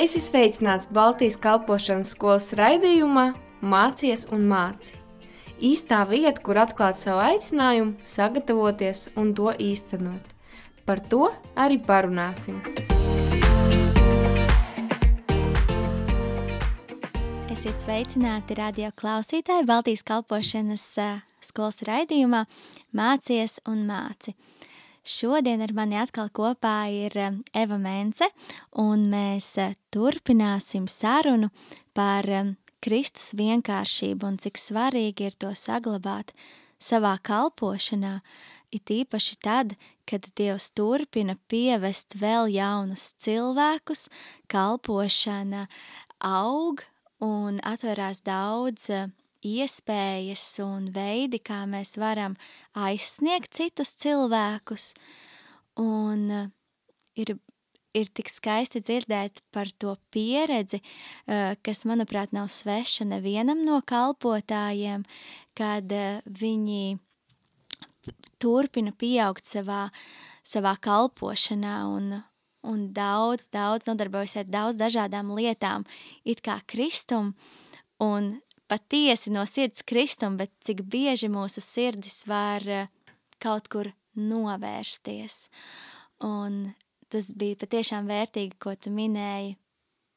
Es 0.00 0.14
esmu 0.16 0.30
sveicināts 0.30 0.88
Baltijas 0.96 1.34
kalpošanas 1.36 2.14
skolas 2.14 2.46
raidījumā 2.56 3.34
Mācies 3.60 4.22
un 4.32 4.46
māci. 4.48 4.94
Īstā 5.60 5.98
vieta, 6.08 6.40
kur 6.40 6.56
atklāt 6.62 6.96
savu 6.96 7.20
aicinājumu, 7.20 7.98
sagatavoties 8.08 9.10
un 9.20 9.34
to 9.36 9.52
īstenot. 9.60 10.30
Par 10.88 11.02
to 11.12 11.28
arī 11.52 11.76
parunāsim. 11.84 12.62
Esiet 17.52 17.84
sveicināti 17.84 18.56
radio 18.56 18.88
klausītāji 18.96 19.68
Baltijas 19.68 20.06
kalpošanas 20.08 20.86
uh, 20.96 21.20
skolas 21.44 21.84
raidījumā 21.84 22.46
Mācies 22.96 23.60
un 23.68 23.84
māci. 23.92 24.32
Šodien 25.00 25.62
ar 25.64 25.72
mani 25.72 25.96
atkal 25.96 26.28
kopā 26.28 26.90
ir 26.92 27.14
eh, 27.16 27.36
Eva 27.56 27.78
Mence, 27.80 28.26
un 28.76 29.06
mēs 29.08 29.54
eh, 29.56 29.76
turpināsim 29.92 30.84
sarunu 30.92 31.48
par 31.96 32.28
eh, 32.28 32.52
Kristus 32.84 33.32
vienkāršību 33.38 34.28
un 34.28 34.36
cik 34.40 34.60
svarīgi 34.60 35.30
ir 35.30 35.38
to 35.40 35.54
saglabāt 35.56 36.34
savā 36.80 37.14
kalpošanā, 37.24 38.20
it 38.72 38.92
īpaši 38.92 39.38
tad, 39.40 39.72
kad 40.04 40.28
Dievs 40.36 40.68
turpina 40.76 41.38
pievest 41.48 42.18
vēl 42.20 42.52
jaunus 42.52 43.14
cilvēkus, 43.20 44.08
kalpošana 44.52 45.66
aug 46.20 46.84
un 47.24 47.60
atverās 47.64 48.20
daudz 48.24 48.90
iespējas 49.46 50.44
un 50.64 50.90
veidi, 50.94 51.40
kā 51.42 51.64
mēs 51.68 51.96
varam 52.00 52.36
aizsniegt 52.76 53.54
citus 53.56 53.94
cilvēkus. 54.00 54.92
Un 55.80 56.26
uh, 56.30 56.48
ir, 57.16 57.36
ir 57.96 58.10
tik 58.14 58.30
skaisti 58.32 58.82
dzirdēt 58.84 59.42
par 59.54 59.70
to 59.80 59.96
pieredzi, 60.12 60.82
uh, 60.82 61.54
kas, 61.64 61.84
manuprāt, 61.88 62.34
nav 62.36 62.50
sveša 62.52 63.08
nevienam 63.08 63.64
no 63.64 63.80
kalpotājiem, 63.80 65.06
kad 65.56 65.92
uh, 65.94 66.20
viņi 66.26 66.98
turpina 68.40 68.92
pieaugt 68.96 69.48
savā, 69.48 69.88
savā 70.46 70.74
kalpošanā 70.82 71.78
un, 71.88 72.20
un 72.66 72.86
daudz, 72.96 73.48
daudz 73.52 73.88
nodarbojas 73.88 74.36
ar 74.40 74.48
daudz 74.50 74.80
dažādām 74.80 75.32
lietām, 75.36 75.86
it 76.24 76.42
kā 76.44 76.60
kristum, 76.70 77.34
un 78.00 78.38
patiesi 78.70 79.32
no 79.34 79.44
sirds 79.48 79.82
kristum, 79.86 80.38
bet 80.40 80.52
cik 80.64 80.84
bieži 80.90 81.30
mūsu 81.32 81.62
sirdis 81.64 82.22
var 82.30 82.66
eh, 82.68 82.90
kaut 83.42 83.68
kur 83.72 83.90
novērsties. 84.14 85.48
Un 86.26 86.70
tas 87.10 87.32
bija 87.34 87.58
patiešām 87.60 88.06
vērtīgi, 88.10 88.58
ko 88.62 88.76
tu 88.78 88.92
minēji 88.94 89.56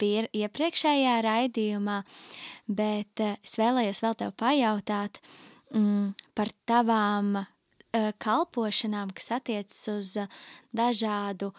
pier, 0.02 0.28
iepriekšējā 0.36 1.16
raidījumā, 1.26 2.02
bet 2.68 3.24
uh, 3.24 3.38
es 3.46 3.56
vēlējos 3.60 4.04
vēl 4.04 4.18
tev 4.20 4.34
pajautāt 4.40 5.20
mm, 5.74 6.14
par 6.36 6.52
tavām 6.70 7.38
uh, 7.40 8.10
kalpošanām, 8.22 9.14
kas 9.16 9.32
attiecas 9.40 9.80
uz 9.94 10.16
dažādu 10.76 11.54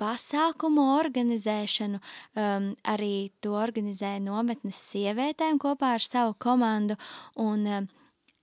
pasākumu 0.00 0.84
organizēšanu, 0.96 2.00
um, 2.00 2.70
arī 2.84 3.30
to 3.44 3.56
organizēja 3.58 4.20
nometnes 4.24 4.78
sievietēm 4.92 5.60
kopā 5.62 5.96
ar 5.96 6.04
savu 6.04 6.36
komandu, 6.42 6.98
un 7.40 7.66
um, 7.66 7.88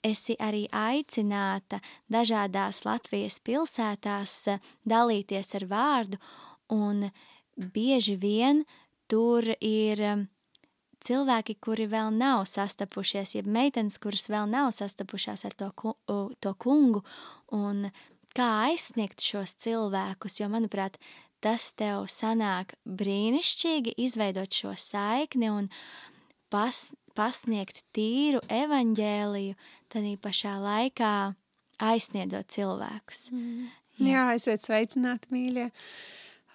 esi 0.04 0.36
arī 0.40 0.66
aicināta 0.74 1.80
dažādās 2.12 2.84
Latvijas 2.88 3.40
pilsētās 3.40 4.38
uh, 4.52 4.62
dalīties 4.90 5.56
ar 5.60 5.68
vārdu, 5.70 6.22
un 6.74 7.10
bieži 7.58 8.18
vien 8.18 8.64
tur 9.12 9.46
ir 9.60 10.02
um, 10.10 10.28
cilvēki, 11.04 11.58
kuri 11.64 11.88
vēl 11.92 12.12
nav 12.16 12.46
sastapušies, 12.50 13.36
jeb 13.38 13.50
meitenes, 13.50 14.00
kuras 14.02 14.30
vēl 14.32 14.48
nav 14.50 14.72
sastapušās 14.76 15.46
ar 15.48 15.56
to, 15.60 15.70
to 16.40 16.54
kungu, 16.60 17.04
un 17.54 17.90
kā 18.34 18.50
aizsniegt 18.70 19.24
šos 19.24 19.56
cilvēkus, 19.62 20.40
jo, 20.42 20.50
manuprāt, 20.52 20.98
tas 21.44 21.70
tev 21.78 22.08
sanāk 22.12 22.78
brīnišķīgi 22.88 23.98
izveidot 24.06 24.56
šo 24.56 24.74
saikni 24.80 25.52
un 25.52 25.70
pas, 26.54 26.86
pasniegt 27.18 27.84
tīru 27.96 28.42
evaņģēliju, 28.48 29.56
tad 29.92 30.12
pašā 30.24 30.58
laikā 30.64 31.14
aizsniedzot 31.84 32.52
cilvēkus. 32.54 33.28
Mm. 33.34 33.72
Jā, 34.00 34.14
jā 34.14 34.28
esiet 34.38 34.66
sveicināti, 34.66 35.30
mīļie. 35.34 35.68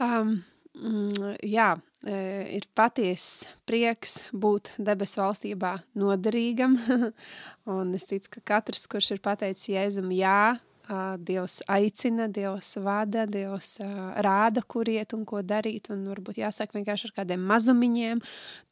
Um, 0.02 0.38
mm, 0.74 1.36
jā, 1.46 1.68
e, 2.06 2.18
ir 2.58 2.66
patiesa 2.78 3.50
prieks 3.68 4.18
būt 4.32 4.72
debesu 4.82 5.22
valstībā 5.22 5.74
noderīgam. 5.98 6.78
un 7.78 7.92
es 7.98 8.08
ticu, 8.10 8.38
ka 8.38 8.46
katrs, 8.54 8.86
kurš 8.90 9.12
ir 9.16 9.22
pateicis 9.24 9.70
Jēzum, 9.74 10.10
jā, 10.16 10.56
Dievs 11.18 11.60
aicina, 11.68 12.28
Dievs 12.32 12.76
vada, 12.82 13.26
Dievs 13.28 13.76
rāda, 14.24 14.62
kur 14.64 14.88
iet 14.88 15.12
un 15.16 15.24
ko 15.28 15.42
darīt. 15.44 15.90
Un 15.92 16.06
varbūt 16.08 16.40
jāsāk 16.40 16.72
vienkārši 16.76 17.10
ar 17.10 17.14
kādiem 17.20 17.44
mazumiņiem, 17.48 18.22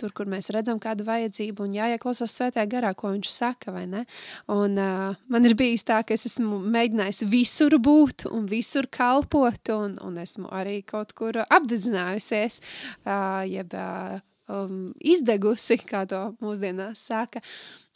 tur, 0.00 0.15
kur 0.16 0.31
mēs 0.31 0.50
redzam 0.54 0.81
kādu 0.82 1.06
vajadzību, 1.09 1.66
un 1.66 1.77
jāieklausās 1.77 2.37
svētajā 2.38 2.66
garā, 2.72 2.93
ko 2.97 3.12
viņš 3.15 3.32
saka? 3.32 3.75
Un 3.77 4.78
uh, 4.81 5.16
man 5.28 5.49
ir 5.49 5.56
bijis 5.59 5.84
tā, 5.87 6.03
ka 6.06 6.16
es 6.16 6.27
esmu 6.31 6.60
mēģinājis 6.65 7.25
visur 7.31 7.77
būt 7.82 8.28
un 8.31 8.47
visur 8.50 8.88
kalpot, 8.91 9.72
un, 9.75 9.98
un 10.03 10.22
esmu 10.22 10.48
arī 10.54 10.81
kaut 10.87 11.12
kur 11.19 11.43
apdedzinājusies, 11.44 12.62
uh, 13.04 13.44
jeb 13.48 13.77
uh, 13.77 14.19
um, 14.53 14.93
izdegusi, 15.01 15.79
kā 15.91 16.05
to 16.09 16.23
mūsdienās 16.43 17.07
saka. 17.09 17.43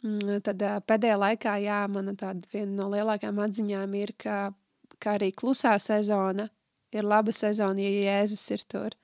Mm, 0.01 0.39
tad 0.45 0.63
pēdējā 0.89 1.17
laikā, 1.21 1.57
jā, 1.61 1.83
mana 1.91 2.15
tāda 2.17 2.47
viena 2.53 2.73
no 2.79 2.89
lielākajām 2.93 3.41
atziņām 3.45 3.99
ir, 4.01 4.15
ka, 4.21 4.37
ka 5.01 5.17
arī 5.19 5.29
klusā 5.37 5.75
sezona 5.81 6.49
ir 6.91 7.07
laba 7.07 7.33
sezona, 7.35 7.83
ja 7.83 8.21
Jēzus 8.21 8.47
ir 8.55 8.65
tur. 8.69 8.97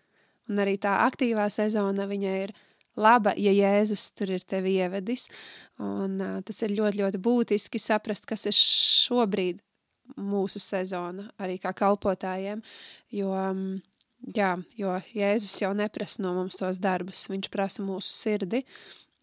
Un 0.47 0.63
arī 0.63 0.77
tā 0.81 0.95
aktīvā 1.05 1.47
sezona 1.51 2.07
viņai 2.07 2.37
ir 2.47 2.55
laba, 2.97 3.33
ja 3.37 3.53
Jēzus 3.53 4.09
tur 4.17 4.31
ir 4.37 4.43
tevi 4.47 4.77
ievedis. 4.81 5.27
Un 5.83 6.17
uh, 6.23 6.39
tas 6.45 6.63
ir 6.65 6.73
ļoti, 6.75 7.03
ļoti 7.03 7.21
būtiski 7.21 7.81
saprast, 7.81 8.25
kas 8.29 8.47
ir 8.49 8.57
šobrīd 8.57 9.61
mūsu 10.15 10.59
sezona, 10.63 11.27
arī 11.41 11.57
kā 11.61 11.73
kalpotājiem, 11.75 12.61
jo, 13.11 13.33
um, 13.35 13.77
jā, 14.35 14.53
jo 14.77 14.93
Jēzus 15.13 15.61
jau 15.61 15.73
neprasa 15.77 16.23
no 16.23 16.33
mums 16.37 16.59
tos 16.59 16.79
darbus, 16.83 17.27
viņš 17.31 17.51
prasa 17.53 17.85
mūsu 17.85 18.13
sirdi, 18.13 18.63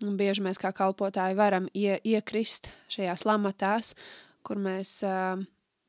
Un 0.03 0.16
bieži 0.19 0.43
mēs 0.43 0.59
kā 0.59 0.72
kalpotāji 0.75 1.37
varam 1.38 1.69
ie, 1.77 1.94
iekrist 2.03 2.69
šajās 2.91 3.22
lamatās, 3.28 3.93
kur 4.44 4.59
mēs 4.60 4.99
uh, 5.06 5.38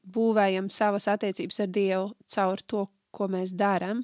būvējam 0.05 0.69
savas 0.69 1.09
attiecības 1.11 1.63
ar 1.63 1.71
Dievu 1.73 2.11
caur 2.29 2.61
to, 2.61 2.85
ko 3.15 3.29
mēs 3.31 3.55
darām. 3.55 4.03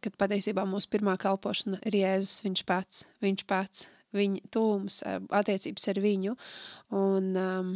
Kad 0.00 0.16
patiesībā 0.16 0.64
mūsu 0.64 0.88
pirmā 0.88 1.18
kalpošana 1.20 1.82
ir 1.90 1.98
Jēzus, 2.00 2.40
viņš 2.46 2.64
pats, 2.64 3.04
viņš 3.20 3.44
pats, 3.50 3.84
viņa 4.16 4.48
tūms, 4.54 5.02
attiecības 5.36 5.88
ar 5.92 6.00
viņu. 6.00 6.36
Un, 6.96 7.28
um, 7.36 7.74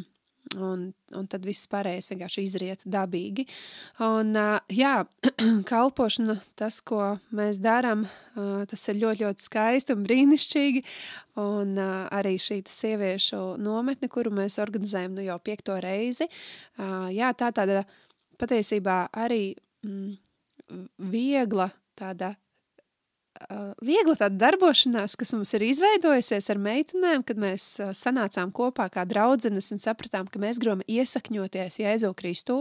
Un, 0.55 0.85
un 1.17 1.27
tad 1.31 1.47
viss 1.47 1.67
pārējais 1.71 2.07
vienkārši 2.11 2.45
izriet 2.47 2.83
dabīgi. 2.87 3.47
Un, 4.05 4.35
jā, 4.71 4.93
kalpošana, 5.71 6.37
tas, 6.59 6.81
ko 6.85 7.17
mēs 7.35 7.59
darām, 7.63 8.05
tas 8.71 8.87
ir 8.91 9.01
ļoti, 9.01 9.25
ļoti 9.25 9.47
skaisti 9.49 9.97
un 9.97 10.05
brīnišķīgi. 10.07 10.85
Un 11.43 11.75
arī 11.81 12.37
šī 12.39 12.61
sieviešu 12.71 13.43
nometne, 13.63 14.11
kuru 14.13 14.31
mēs 14.35 14.61
organizējam 14.63 15.17
nu 15.19 15.27
jau 15.27 15.41
piekto 15.43 15.81
reizi, 15.83 16.29
jā, 16.79 17.33
tā 17.35 17.51
tāda 17.55 17.83
patiesībā 18.39 19.05
arī 19.25 19.55
mm, 19.87 20.15
viegla 21.11 21.71
tāda 21.99 22.35
viegla 23.85 24.15
tāda 24.19 24.37
darbošanās, 24.47 25.17
kas 25.19 25.33
mums 25.35 25.53
ir 25.57 25.65
izveidojusies 25.67 26.47
ar 26.53 26.61
meitenēm, 26.63 27.25
kad 27.27 27.41
mēs 27.41 27.67
sanācām 27.99 28.53
kopā 28.55 28.87
kā 28.95 29.05
draudzenes 29.09 29.73
un 29.75 29.83
sapratām, 29.83 30.29
ka 30.31 30.43
mēs 30.43 30.61
gribam 30.63 30.85
iesakņoties 30.87 31.81
Jēzu 31.83 32.13
Kristu, 32.19 32.61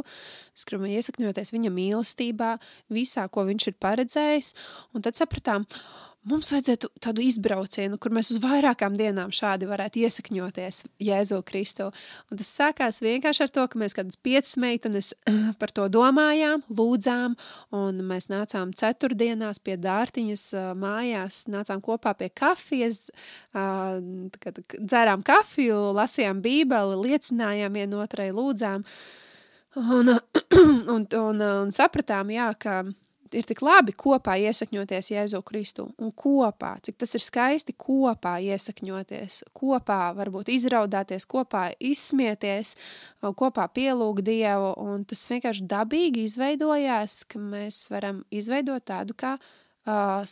mēs 0.54 0.68
gribam 0.70 0.90
iesakņoties 0.90 1.54
viņa 1.56 1.74
mīlestībā, 1.74 2.56
visā, 2.94 3.28
ko 3.30 3.46
viņš 3.50 3.70
ir 3.70 3.78
paredzējis, 3.86 4.54
un 4.94 5.06
tad 5.06 5.20
sapratām, 5.20 5.68
oh, 5.70 6.13
mums 6.30 6.52
vajadzētu 6.54 6.90
tādu 7.04 7.24
izbraucienu, 7.26 7.98
kur 8.02 8.14
mēs 8.16 8.32
uz 8.34 8.40
vairākām 8.44 8.96
dienām 9.00 9.32
šādi 9.36 9.68
varētu 9.70 10.02
iesakņoties 10.04 10.84
Jēzu 11.04 11.40
Kristu. 11.48 11.90
Un 12.32 12.40
tas 12.40 12.52
sākās 12.56 13.02
vienkārši 13.04 13.46
ar 13.46 13.54
to, 13.54 13.66
ka 13.70 13.80
mēs 13.82 13.96
kādas 13.98 14.20
piecas 14.24 14.56
meitenes 14.62 15.12
par 15.62 15.74
to 15.76 15.88
domājām, 15.92 16.64
lūdzām, 16.72 17.36
un 17.76 18.04
mēs 18.10 18.30
nācām 18.32 18.74
ceturtdienās 18.80 19.62
pie 19.64 19.78
dārtiņas 19.82 20.46
mājās, 20.80 21.44
nācām 21.52 21.84
kopā 21.84 22.16
pie 22.20 22.32
kafijas, 22.34 23.06
dzērām 23.54 25.26
kafiju, 25.28 25.82
lasījām 26.00 26.44
bībeli, 26.46 27.02
liecinājām 27.08 27.82
vienotrai, 27.82 28.32
lūdzām. 28.36 28.88
Un, 29.74 30.06
un, 30.14 31.06
un, 31.18 31.40
un 31.42 31.72
sapratām, 31.74 32.30
jā, 32.30 32.52
ka 32.62 32.84
ir 33.38 33.48
tik 33.50 33.62
labi 33.66 33.94
kopā 33.98 34.36
iesakņoties 34.48 35.12
Jēzu 35.14 35.42
Kristu 35.46 35.88
un 36.02 36.12
kopā, 36.16 36.76
cik 36.86 36.98
tas 37.02 37.16
ir 37.18 37.24
skaisti 37.24 37.76
kopā 37.78 38.36
iesakņoties, 38.44 39.40
kopā 39.58 40.00
varbūt 40.18 40.52
izraudāties, 40.54 41.28
kopā 41.30 41.70
izsmieties, 41.84 42.76
kopā 43.22 43.68
pielūgt 43.74 44.26
Dievu, 44.28 44.74
un 44.84 45.06
tas 45.10 45.26
vienkārši 45.32 45.68
dabīgi 45.70 46.28
izveidojās, 46.30 47.24
ka 47.30 47.42
mēs 47.42 47.86
varam 47.94 48.24
izveidot 48.34 48.86
tādu 48.90 49.18
kā 49.18 49.36
uh, 49.40 50.24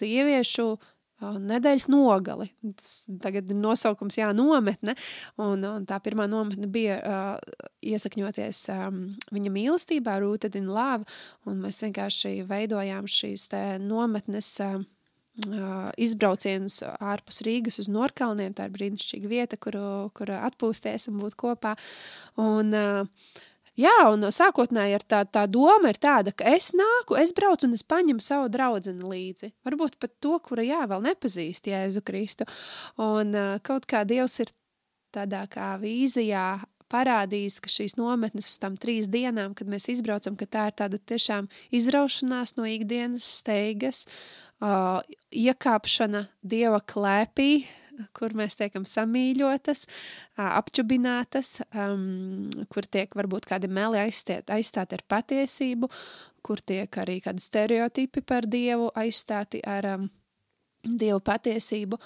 sieviešu 0.00 0.72
nedēļas 1.20 1.88
nogali. 1.92 2.50
Tas 2.80 2.94
tagad 3.22 3.50
ir 3.50 3.58
nosaukums, 3.60 4.18
jā, 4.20 4.30
nometne. 4.36 4.94
Un, 5.40 5.64
un 5.66 5.88
tā 5.88 6.00
pirmā 6.04 6.26
nometne 6.30 6.68
bija 6.70 7.00
uh, 7.00 7.66
iesakņoties 7.84 8.62
um, 8.74 9.02
viņa 9.34 9.52
mīlestībā, 9.54 10.16
Rooted 10.22 10.56
in 10.60 10.70
Love, 10.72 11.08
un 11.48 11.60
mēs 11.64 11.82
vienkārši 11.84 12.40
veidojām 12.48 13.10
šīs 13.10 13.50
nometnes. 13.84 14.56
Uh, 14.64 14.82
izbraucienus 15.96 16.82
ārpus 16.84 17.38
Rīgas 17.46 17.78
uz 17.80 17.86
Norkalniem. 17.88 18.52
Tā 18.52 18.66
ir 18.66 18.74
brīnišķīga 18.74 19.30
vieta, 19.30 19.56
kur, 19.56 19.78
kur 20.12 20.32
atpūsties 20.36 21.08
un 21.08 21.20
būt 21.22 21.36
kopā. 21.40 21.76
Un, 22.42 22.74
uh, 22.76 23.38
Jā, 23.80 23.96
un 24.12 24.26
sākotnēji 24.34 24.98
tā, 25.08 25.22
tā 25.24 25.46
doma 25.48 25.92
ir 25.92 25.98
tāda, 26.00 26.34
ka 26.36 26.48
es 26.52 26.72
nāku, 26.76 27.16
es 27.20 27.32
braucu 27.36 27.68
un 27.68 27.76
es 27.78 27.84
paņemu 27.86 28.24
savu 28.24 28.50
draugu 28.52 28.92
līdzi. 28.92 29.52
Varbūt 29.64 29.96
pat 30.02 30.12
to, 30.20 30.36
kura 30.44 30.64
jā, 30.66 30.82
vēl 30.90 31.04
nepazīst 31.06 31.70
Jēzu 31.70 32.02
Kristu. 32.04 32.48
Un 33.00 33.32
kaut 33.64 33.88
kā 33.88 34.04
Dievs 34.08 34.40
ir 34.44 34.52
tādā 35.14 35.46
kā 35.50 35.72
vīzijā 35.80 36.60
parādījis, 36.90 37.60
ka 37.62 37.70
šīs 37.70 37.96
nometnes 37.98 38.50
uz 38.50 38.58
tam 38.60 38.76
trīs 38.80 39.08
dienām, 39.10 39.54
kad 39.56 39.70
mēs 39.70 39.88
izbraucam, 39.92 40.36
ka 40.36 40.48
tā 40.50 40.68
ir 40.70 40.76
tāda 40.82 40.98
tiešām 40.98 41.48
izraušanās 41.76 42.56
no 42.58 42.66
ikdienas 42.68 43.28
steigas, 43.40 44.04
uh, 44.60 44.98
iekāpšana 45.30 46.26
Dieva 46.42 46.80
klēpī, 46.82 47.64
kur 48.16 48.34
mēs 48.36 48.56
tiekam 48.58 48.86
samīļotas, 48.88 49.86
apčubinātas, 50.40 51.58
kur 52.72 52.88
tiek 52.90 53.16
varbūt 53.16 53.48
kādi 53.50 53.70
meli 53.70 54.00
aizstiet, 54.02 54.50
aizstāti 54.52 54.98
ar 54.98 55.04
patiesību, 55.08 55.90
kur 56.46 56.62
tiek 56.64 57.00
arī 57.02 57.20
kādi 57.24 57.44
stereotipi 57.44 58.24
par 58.26 58.48
Dievu 58.50 58.90
aizstāti 58.98 59.62
ar 59.66 59.88
Dievu 60.80 61.20
patiesību. 61.20 61.98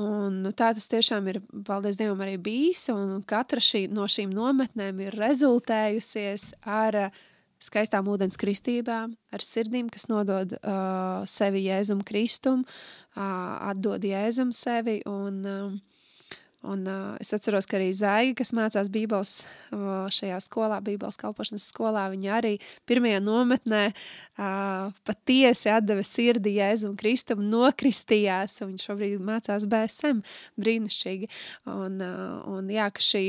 Un, 0.00 0.36
nu, 0.44 0.52
tā 0.54 0.70
tas 0.76 0.86
tiešām 0.88 1.26
ir, 1.32 1.40
paldies 1.66 1.98
Dievam, 1.98 2.20
arī 2.22 2.36
bijis. 2.38 2.86
Katra 3.28 3.58
šī, 3.58 3.88
no 3.90 4.06
šīm 4.06 4.30
nometnēm 4.34 5.02
ir 5.02 5.18
rezultējusies 5.18 6.52
ar 6.62 7.00
uh, 7.08 7.18
skaistām 7.60 8.08
ūdens 8.10 8.40
kristībām, 8.40 9.14
ar 9.32 9.44
sirdīm, 9.44 9.90
kas 9.92 10.08
nodod 10.10 10.56
uh, 10.56 11.20
sevi 11.28 11.66
Jēzum 11.66 12.02
Kristum, 12.06 12.64
uh, 12.64 13.22
atdod 13.70 14.04
Jēzum 14.06 14.54
sevi. 14.56 15.00
Un, 15.08 15.40
uh, 15.44 16.36
un 16.70 16.86
uh, 16.88 17.18
es 17.20 17.32
atceros, 17.36 17.68
ka 17.68 17.76
arī 17.78 17.90
Zaiga, 17.96 18.38
kas 18.40 18.54
mācās 18.56 18.88
Bībeles 18.92 19.34
uh, 19.44 20.08
šajā 20.12 20.38
skolā, 20.44 20.80
Bībeles 20.84 21.20
kalpošanas 21.20 21.68
skolā, 21.72 22.06
viņa 22.14 22.32
arī 22.38 22.54
pirmajā 22.88 23.20
nometnē 23.24 23.82
uh, 23.90 24.94
patiesi 25.08 25.72
atdeva 25.72 26.04
sirdi 26.06 26.56
Jēzum 26.56 26.96
Kristum, 27.00 27.44
nokristījās, 27.52 28.60
un 28.64 28.72
viņš 28.72 28.88
šobrīd 28.88 29.20
mācās 29.24 29.68
BSM 29.68 30.24
brīnišķīgi. 30.60 31.28
Un, 31.76 32.00
uh, 32.00 32.40
un 32.56 32.72
jā, 32.72 32.88
ka 32.96 33.04
šī, 33.04 33.26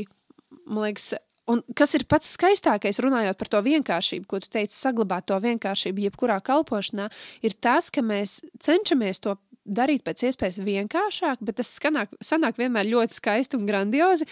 man 0.63 0.87
liekas, 0.87 1.11
Un 1.49 1.63
kas 1.75 1.95
ir 1.97 2.05
pats 2.09 2.35
skaistākais, 2.35 2.99
runājot 3.01 3.39
par 3.39 3.49
to 3.49 3.61
vienkāršību, 3.65 4.27
ko 4.29 4.39
tu 4.43 4.51
teici, 4.53 4.75
saglabāt 4.77 5.25
to 5.31 5.39
vienkāršību, 5.41 6.03
jebkurā 6.05 6.37
kalpošanā, 6.45 7.07
ir 7.41 7.55
tas, 7.57 7.89
ka 7.93 8.03
mēs 8.05 8.39
cenšamies 8.61 9.23
to 9.25 9.35
darīt 9.65 10.05
pēc 10.05 10.27
iespējas 10.29 10.61
vienkāršāk, 10.65 11.41
bet 11.45 11.59
tas 11.59 11.73
skanāk, 11.77 12.13
sanāk 12.23 12.61
vienmēr 12.61 12.89
ļoti 12.89 13.17
skaisti 13.17 13.57
un 13.57 13.65
grandiozi, 13.69 14.27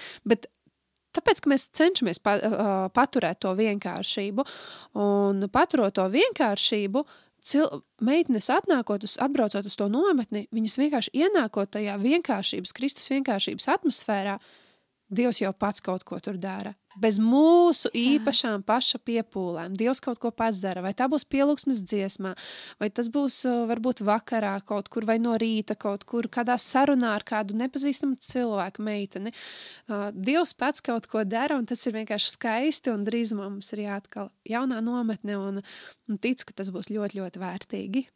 tāpēc, 1.18 1.42
mēs 1.50 1.70
cenšamies 1.78 2.22
pa, 2.24 2.36
uh, 2.38 2.70
paturēt 2.94 3.42
to 3.46 3.54
vienkāršību, 3.58 4.46
un 5.02 5.50
paturot 5.54 5.98
to 5.98 6.06
vienkāršību, 6.14 7.06
cil, 7.46 7.84
meitenes 8.06 8.50
atnākot 8.54 9.06
uz, 9.08 9.18
atbraucot 9.22 9.66
uz 9.66 9.78
to 9.80 9.90
nometni, 9.92 10.48
viņas 10.56 10.80
vienkārši 10.82 11.14
ienākot 11.26 11.74
tajā 11.78 11.98
vienkāršības, 12.02 12.76
Kristus 12.78 13.10
vienkāršības 13.14 13.70
atmosfērā, 13.76 14.40
Dievs 15.10 15.42
jau 15.42 15.54
pats 15.54 15.82
kaut 15.82 16.06
ko 16.06 16.20
tur 16.24 16.38
dara 16.38 16.76
bez 17.00 17.20
mūsu 17.22 17.90
īpašām 17.96 18.64
paša 18.68 19.00
piepūlēm. 19.06 19.76
Dievs 19.78 20.02
kaut 20.04 20.20
ko 20.22 20.32
pats 20.36 20.60
dara, 20.62 20.82
vai 20.84 20.92
tā 20.98 21.08
būs 21.12 21.26
pielūgsmes 21.30 21.82
dziesmā, 21.86 22.34
vai 22.82 22.90
tas 22.94 23.10
būs 23.14 23.44
varbūt 23.70 24.02
vakarā 24.06 24.56
kaut 24.68 24.90
kur, 24.92 25.06
vai 25.08 25.20
no 25.22 25.36
rīta 25.40 25.78
kaut 25.80 26.06
kur, 26.10 26.28
kādā 26.32 26.58
sarunā 26.60 27.14
ar 27.16 27.26
kādu 27.28 27.58
nepazīstamu 27.60 28.20
cilvēku 28.24 28.86
meiteni. 28.86 29.34
Dievs 30.14 30.56
pats 30.58 30.84
kaut 30.86 31.08
ko 31.12 31.24
dara, 31.28 31.60
un 31.60 31.68
tas 31.70 31.84
ir 31.86 31.96
vienkārši 31.98 32.34
skaisti, 32.36 32.94
un 32.94 33.06
drīzumā 33.08 33.48
mums 33.48 33.72
ir 33.76 33.86
jāatkal 33.86 34.32
jaunā 34.50 34.82
nometne, 34.84 35.38
un, 35.38 35.62
un 36.10 36.22
ticu, 36.22 36.50
ka 36.50 36.62
tas 36.62 36.74
būs 36.74 36.92
ļoti, 36.92 37.22
ļoti 37.22 37.44
vērtīgi. 37.44 38.08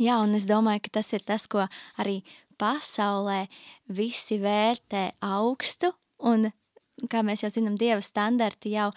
Jā, 0.00 0.20
un 0.24 0.32
es 0.38 0.46
domāju, 0.48 0.86
ka 0.86 1.00
tas 1.00 1.10
ir 1.12 1.26
tas, 1.26 1.44
ko 1.50 1.66
arī 2.00 2.22
pasaulē 2.60 3.42
visi 3.92 4.38
vērtē 4.40 5.10
augstu, 5.24 5.90
un 6.20 6.50
kā 7.10 7.22
mēs 7.26 7.44
jau 7.44 7.52
zinām, 7.52 7.78
dieva 7.80 8.00
standarti 8.04 8.74
jau, 8.74 8.90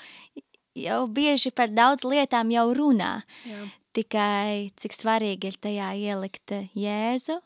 jau 0.76 1.00
bieži 1.08 1.54
par 1.56 1.72
daudz 1.72 2.06
lietām 2.08 2.52
jau 2.54 2.68
runā. 2.76 3.16
Jā. 3.48 3.64
Tikai 3.94 4.74
cik 4.80 4.96
svarīgi 4.98 5.52
ir 5.52 5.58
tajā 5.62 5.92
ielikt 6.02 6.56
Jēzu, 6.74 7.38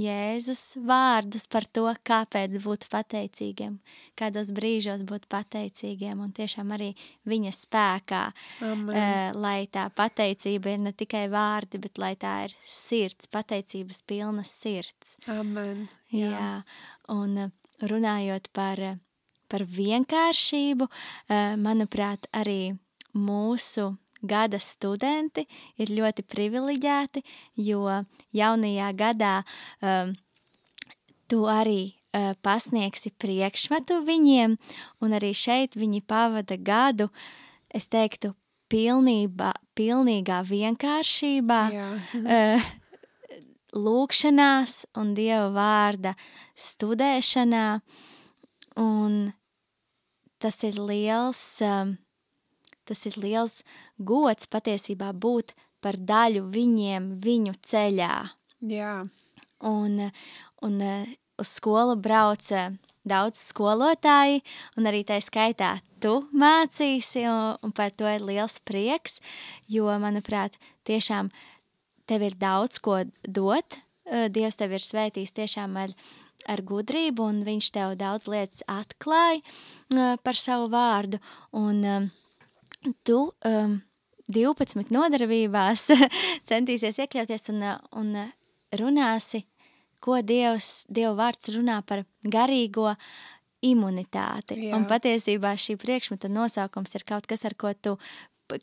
Jēzus 0.00 0.78
vārdus 0.88 1.44
par 1.52 1.66
to, 1.68 1.84
kāpēc 2.08 2.54
būt 2.64 2.86
pateicīgiem, 2.88 3.74
kādos 4.16 4.48
brīžos 4.56 5.02
būt 5.04 5.26
pateicīgiem 5.28 6.22
un 6.24 6.30
tiešām 6.32 6.72
arī 6.72 6.94
viņa 7.28 7.52
spēkā, 7.52 8.22
Amen. 8.64 8.88
uh, 8.88 9.36
lai 9.36 9.68
tā 9.68 9.90
pateicība 9.92 10.72
ir 10.72 10.80
ne 10.86 10.94
tikai 10.96 11.26
vārdi, 11.28 11.82
bet 11.82 12.00
lai 12.00 12.14
tā 12.16 12.38
ir 12.46 12.56
sirds, 12.64 13.28
pateicības 13.28 14.00
pilna 14.08 14.46
sirds. 14.48 15.18
Amen. 15.28 15.90
Jā, 16.08 16.32
Jā 16.32 16.50
un 17.12 17.52
runājot 17.84 18.48
par 18.56 18.80
par 19.52 19.66
vienkāršību, 19.68 20.88
eh, 20.88 21.56
manuprāt, 21.60 22.30
arī 22.32 22.78
mūsu 23.12 23.92
gada 24.22 24.58
studenti 24.62 25.46
ir 25.80 25.92
ļoti 25.92 26.24
privileģēti, 26.30 27.22
jo 27.58 28.04
jaunajā 28.32 28.90
gadā 28.96 29.32
um, 29.82 30.12
tu 31.28 31.42
arī 31.50 31.80
uh, 31.90 32.32
pasniegsi 32.44 33.12
priekšmetu 33.18 34.02
viņiem, 34.06 34.56
un 35.02 35.16
arī 35.18 35.32
šeit 35.34 35.76
viņi 35.78 36.04
pavada 36.06 36.56
gadu, 36.56 37.08
es 37.74 37.90
teiktu, 37.92 38.34
pilnībā, 38.72 39.52
pilnīgā 39.76 40.40
vienkāršībā, 40.48 41.60
uh, 42.22 42.70
lūkšanās 43.72 44.78
un 45.00 45.12
Dieva 45.16 45.50
vārda 45.52 46.14
studēšanā, 46.54 47.66
un 48.80 49.32
tas 50.42 50.62
ir 50.66 50.78
liels, 50.78 51.40
um, 51.62 51.96
tas 52.88 53.06
ir 53.06 53.18
liels 53.22 53.60
gods 53.98 54.48
patiesībā 54.50 55.12
būt 55.14 55.54
par 55.82 55.98
daļu 55.98 56.46
viņiem 56.54 57.12
viņu 57.22 57.54
ceļā. 57.62 58.14
Jā. 58.70 58.94
Un, 59.62 60.08
un 60.62 60.80
uh, 60.82 61.12
uz 61.38 61.54
skolu 61.58 61.96
brauca 61.98 62.70
daudz 63.08 63.40
skolotāji, 63.50 64.42
un 64.78 64.86
arī 64.86 65.02
tā 65.06 65.18
skaitā 65.22 65.76
tu 66.02 66.20
mācīsi, 66.34 67.24
un, 67.30 67.58
un 67.62 67.74
par 67.74 67.94
to 67.94 68.06
ir 68.10 68.22
liels 68.26 68.58
prieks, 68.66 69.18
jo, 69.70 69.88
manuprāt, 70.02 70.58
tiešām 70.86 71.30
tev 72.10 72.26
ir 72.26 72.38
daudz 72.38 72.82
ko 72.82 73.02
dot. 73.22 73.78
Uh, 74.06 74.26
Dievs 74.30 74.58
tev 74.58 74.74
ir 74.74 74.82
svētījis 74.82 75.34
tiešām 75.38 75.78
ar 75.78 75.94
ar 76.50 76.62
gudrību, 76.66 77.28
un 77.28 77.42
viņš 77.46 77.70
tev 77.74 77.94
daudz 78.00 78.28
lietas 78.30 78.64
atklāja 78.70 79.40
uh, 79.40 80.16
par 80.22 80.38
savu 80.38 80.68
vārdu. 80.72 81.20
Un 81.56 81.82
um, 81.84 82.10
tu 83.06 83.18
um, 83.46 83.80
12 84.32 84.92
nodarbībās 84.94 85.88
centīsies 86.50 87.00
iekļauties 87.02 87.50
un, 87.52 87.64
un 87.98 88.14
runāsi, 88.78 89.44
ko 90.02 90.18
Dievs, 90.26 90.86
Dieva 90.90 91.14
vārds 91.18 91.52
runā 91.54 91.78
par 91.86 92.04
garīgo 92.22 92.94
imunitāti. 93.62 94.58
Jā. 94.66 94.74
Un 94.76 94.88
patiesībā 94.90 95.54
šī 95.60 95.76
priekšmeta 95.78 96.30
nosaukums 96.32 96.96
ir 96.98 97.06
kaut 97.06 97.28
kas, 97.30 97.44
ar 97.46 97.54
ko 97.58 97.70
tu, 97.78 97.94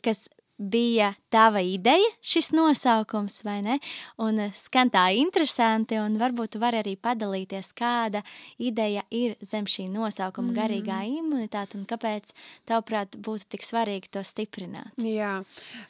kas 0.04 0.26
bija 0.60 1.14
tava 1.32 1.62
ideja, 1.64 2.12
šis 2.20 2.50
nosaukums, 2.52 3.40
vai 3.46 3.60
ne? 3.64 3.78
Un 4.20 4.38
eh, 4.44 4.52
skan 4.56 4.92
tā 4.92 5.06
interesanti, 5.16 5.96
un 5.96 6.18
varbūt 6.20 6.54
tu 6.54 6.62
vari 6.62 6.82
arī 6.82 6.94
padalīties, 7.00 7.72
kāda 7.78 8.22
ideja 8.60 9.06
ir 9.10 9.38
zem 9.40 9.68
šī 9.70 9.88
nosaukuma 9.92 10.52
mm. 10.52 10.58
garīgā 10.60 11.00
imunitāte, 11.08 11.80
un 11.80 11.88
kāpēc, 11.88 12.34
tavuprāt, 12.68 13.16
būtu 13.16 13.48
tik 13.56 13.64
svarīgi 13.64 14.12
to 14.12 14.24
stiprināt? 14.26 14.92
Jā, 15.00 15.38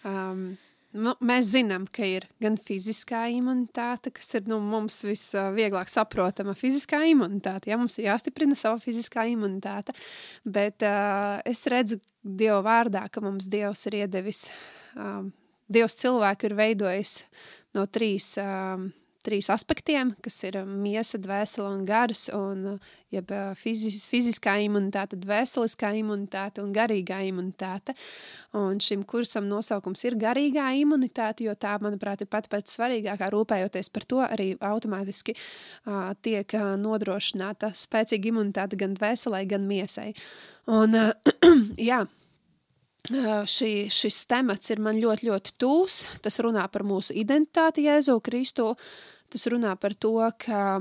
um, 0.07 0.53
nu, 0.97 1.14
mēs 1.25 1.50
zinām, 1.52 1.87
ka 1.92 2.06
ir 2.06 2.26
gan 2.42 2.56
fiziskā 2.61 3.26
imunitāte, 3.35 4.12
kas 4.14 4.35
ir 4.38 4.47
nu, 4.50 4.61
mums 4.64 5.00
visvieglāk 5.06 5.90
saprotama 5.92 6.54
fiziskā 6.59 7.02
imunitāte. 7.11 7.70
Ja? 7.70 7.78
Mums 7.80 7.99
ir 7.99 8.09
jāstiprina 8.09 8.59
sava 8.59 8.80
fiziskā 8.82 9.26
imunitāte, 9.30 9.94
bet 10.44 10.87
uh, 10.87 11.38
es 11.49 11.66
redzu 11.70 12.00
Dieva 12.20 12.61
vārdā, 12.66 13.06
ka 13.09 13.23
mums 13.25 13.47
Dievs 13.49 13.87
ir 13.88 14.02
iedevis, 14.02 14.44
um, 14.92 15.30
Dievs 15.70 15.94
cilvēku 16.02 16.50
ir 16.50 16.56
veidojis 16.59 17.14
no 17.78 17.87
trīs 17.88 18.35
um, 18.42 18.90
trīs 19.25 19.50
aspektiem, 19.53 20.15
kas 20.25 20.39
ir 20.49 20.61
miesa, 20.65 21.19
dvēsele 21.21 21.69
un 21.69 21.85
gars, 21.89 22.29
un 22.35 22.79
jeb 23.12 23.33
fizis, 23.59 24.07
fiziskā 24.11 24.55
imunitāte, 24.65 25.19
dvēseliskā 25.21 25.91
imunitāte 25.99 26.62
un 26.62 26.73
garīgā 26.75 27.21
imunitāte. 27.29 27.95
Un 28.57 28.81
šim 28.83 29.03
kursam 29.09 29.49
nosaukums 29.50 30.05
ir 30.07 30.17
garīgā 30.21 30.71
imunitāte, 30.81 31.45
jo 31.49 31.57
tā, 31.59 31.77
manuprāt, 31.83 32.25
ir 32.25 32.31
pat 32.31 32.49
pats 32.53 32.79
svarīgākā, 32.79 33.31
rūpējoties 33.35 33.93
par 33.95 34.07
to, 34.11 34.23
arī 34.27 34.53
automātiski 34.71 35.37
uh, 35.37 36.12
tiek 36.23 36.57
uh, 36.59 36.73
nodrošināta 36.81 37.75
spēcīga 37.77 38.33
imunitāte 38.33 38.79
gan 38.81 38.97
dvēselē, 38.99 39.45
gan 39.50 39.69
miesai. 39.69 40.12
Un, 40.71 40.97
uh, 40.97 41.37
jā, 41.91 42.05
šī, 43.09 43.88
šis 43.90 44.26
temats 44.26 44.71
ir 44.71 44.80
man 44.80 45.00
ļoti, 45.00 45.28
ļoti 45.30 45.54
tūs. 45.59 46.04
Tas 46.23 46.38
runā 46.40 46.66
par 46.73 46.85
mūsu 46.85 47.14
identitāti 47.16 47.87
Jēzu 47.87 48.21
Kristu. 48.21 48.75
Tas 49.30 49.47
runā 49.47 49.76
par 49.80 49.95
to, 49.95 50.16
ka 50.38 50.80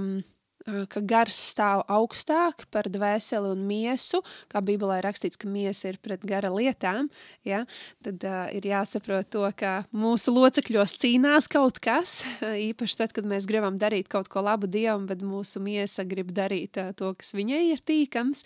ka 0.92 1.02
gars 1.06 1.38
stāv 1.52 1.84
augstāk 1.92 2.66
par 2.74 2.90
dvēseli 2.92 3.54
un 3.54 3.64
miesu, 3.68 4.22
kā 4.52 4.62
Bībelē 4.66 5.00
ir 5.00 5.08
rakstīts, 5.08 5.40
ka 5.40 5.50
miesa 5.50 5.92
ir 5.92 6.00
pret 6.04 6.24
gara 6.28 6.52
lietām, 6.54 7.10
ja, 7.48 7.64
tad 8.06 8.24
uh, 8.28 8.48
ir 8.56 8.68
jāsaprot 8.70 9.30
to, 9.34 9.46
ka 9.60 9.84
mūsu 9.96 10.34
locekļos 10.36 10.96
cīnās 11.02 11.50
kaut 11.52 11.80
kas, 11.84 12.20
īpaši 12.70 13.00
tad, 13.02 13.14
kad 13.16 13.28
mēs 13.30 13.48
gribam 13.50 13.80
darīt 13.82 14.10
kaut 14.12 14.30
ko 14.32 14.44
labu 14.46 14.70
Dievam, 14.70 15.08
bet 15.10 15.24
mūsu 15.26 15.62
miesa 15.64 16.06
grib 16.08 16.34
darīt 16.36 16.80
uh, 16.82 16.92
to, 16.98 17.12
kas 17.20 17.34
viņai 17.38 17.62
ir 17.72 17.84
tīkams, 17.86 18.46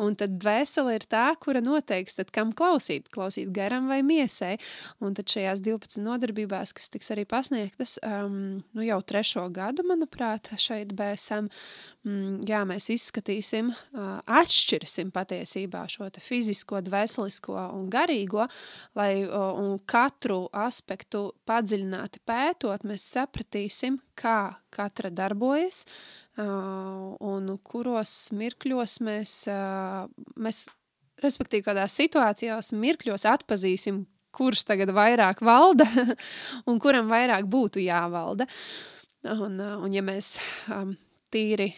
un 0.00 0.16
tad 0.18 0.38
dvēsele 0.40 0.96
ir 0.98 1.06
tā, 1.10 1.28
kura 1.40 1.62
noteiks, 1.64 2.18
tad 2.18 2.32
kam 2.34 2.54
klausīt, 2.56 3.10
klausīt 3.14 3.52
garam 3.54 3.90
vai 3.90 4.00
miesai, 4.06 4.56
un 5.04 5.16
tad 5.18 5.30
šajās 5.30 5.62
12 5.64 6.02
nodarbībās, 6.04 6.74
kas 6.76 6.90
tiks 6.92 7.12
arī 7.14 7.26
pasniegtas, 7.28 7.98
um, 8.06 8.60
nu 8.76 8.86
jau 8.86 9.00
trešo 9.06 9.46
gadu, 9.54 9.84
manuprāt, 9.86 10.52
šeit 10.60 10.94
bēsam, 10.96 11.50
jā, 12.48 12.60
mēs 12.64 12.88
izskatīsim, 12.94 13.70
atšķirsim 14.40 15.10
patiesībā 15.12 15.84
šo 15.92 16.08
fizisko, 16.24 16.80
dvēselisko 16.86 17.56
un 17.76 17.90
garīgo, 17.92 18.46
lai 18.96 19.24
un 19.28 19.76
katru 19.84 20.46
aspektu 20.52 21.26
padziļināti 21.48 22.22
pētot, 22.24 22.86
mēs 22.88 23.04
sapratīsim, 23.16 24.00
kā 24.16 24.54
katra 24.72 25.10
darbojas 25.12 25.84
un 26.40 27.50
kuros 27.64 28.14
mirkļos 28.32 29.00
mēs, 29.04 29.34
mēs 30.40 30.62
respektīvi, 31.20 31.66
kādās 31.66 31.98
situācijās, 32.00 32.72
mirkļos 32.72 33.26
atpazīsim, 33.28 34.04
kurš 34.32 34.64
tagad 34.68 34.92
vairāk 34.94 35.42
valda 35.44 35.84
un 36.70 36.80
kuram 36.80 37.10
vairāk 37.10 37.48
būtu 37.50 37.82
jāvalda. 37.82 38.46
Un, 39.20 39.58
un 39.60 39.92
ja 39.92 40.00
mēs 40.06 40.38
um, 40.72 40.94
tīri 41.32 41.70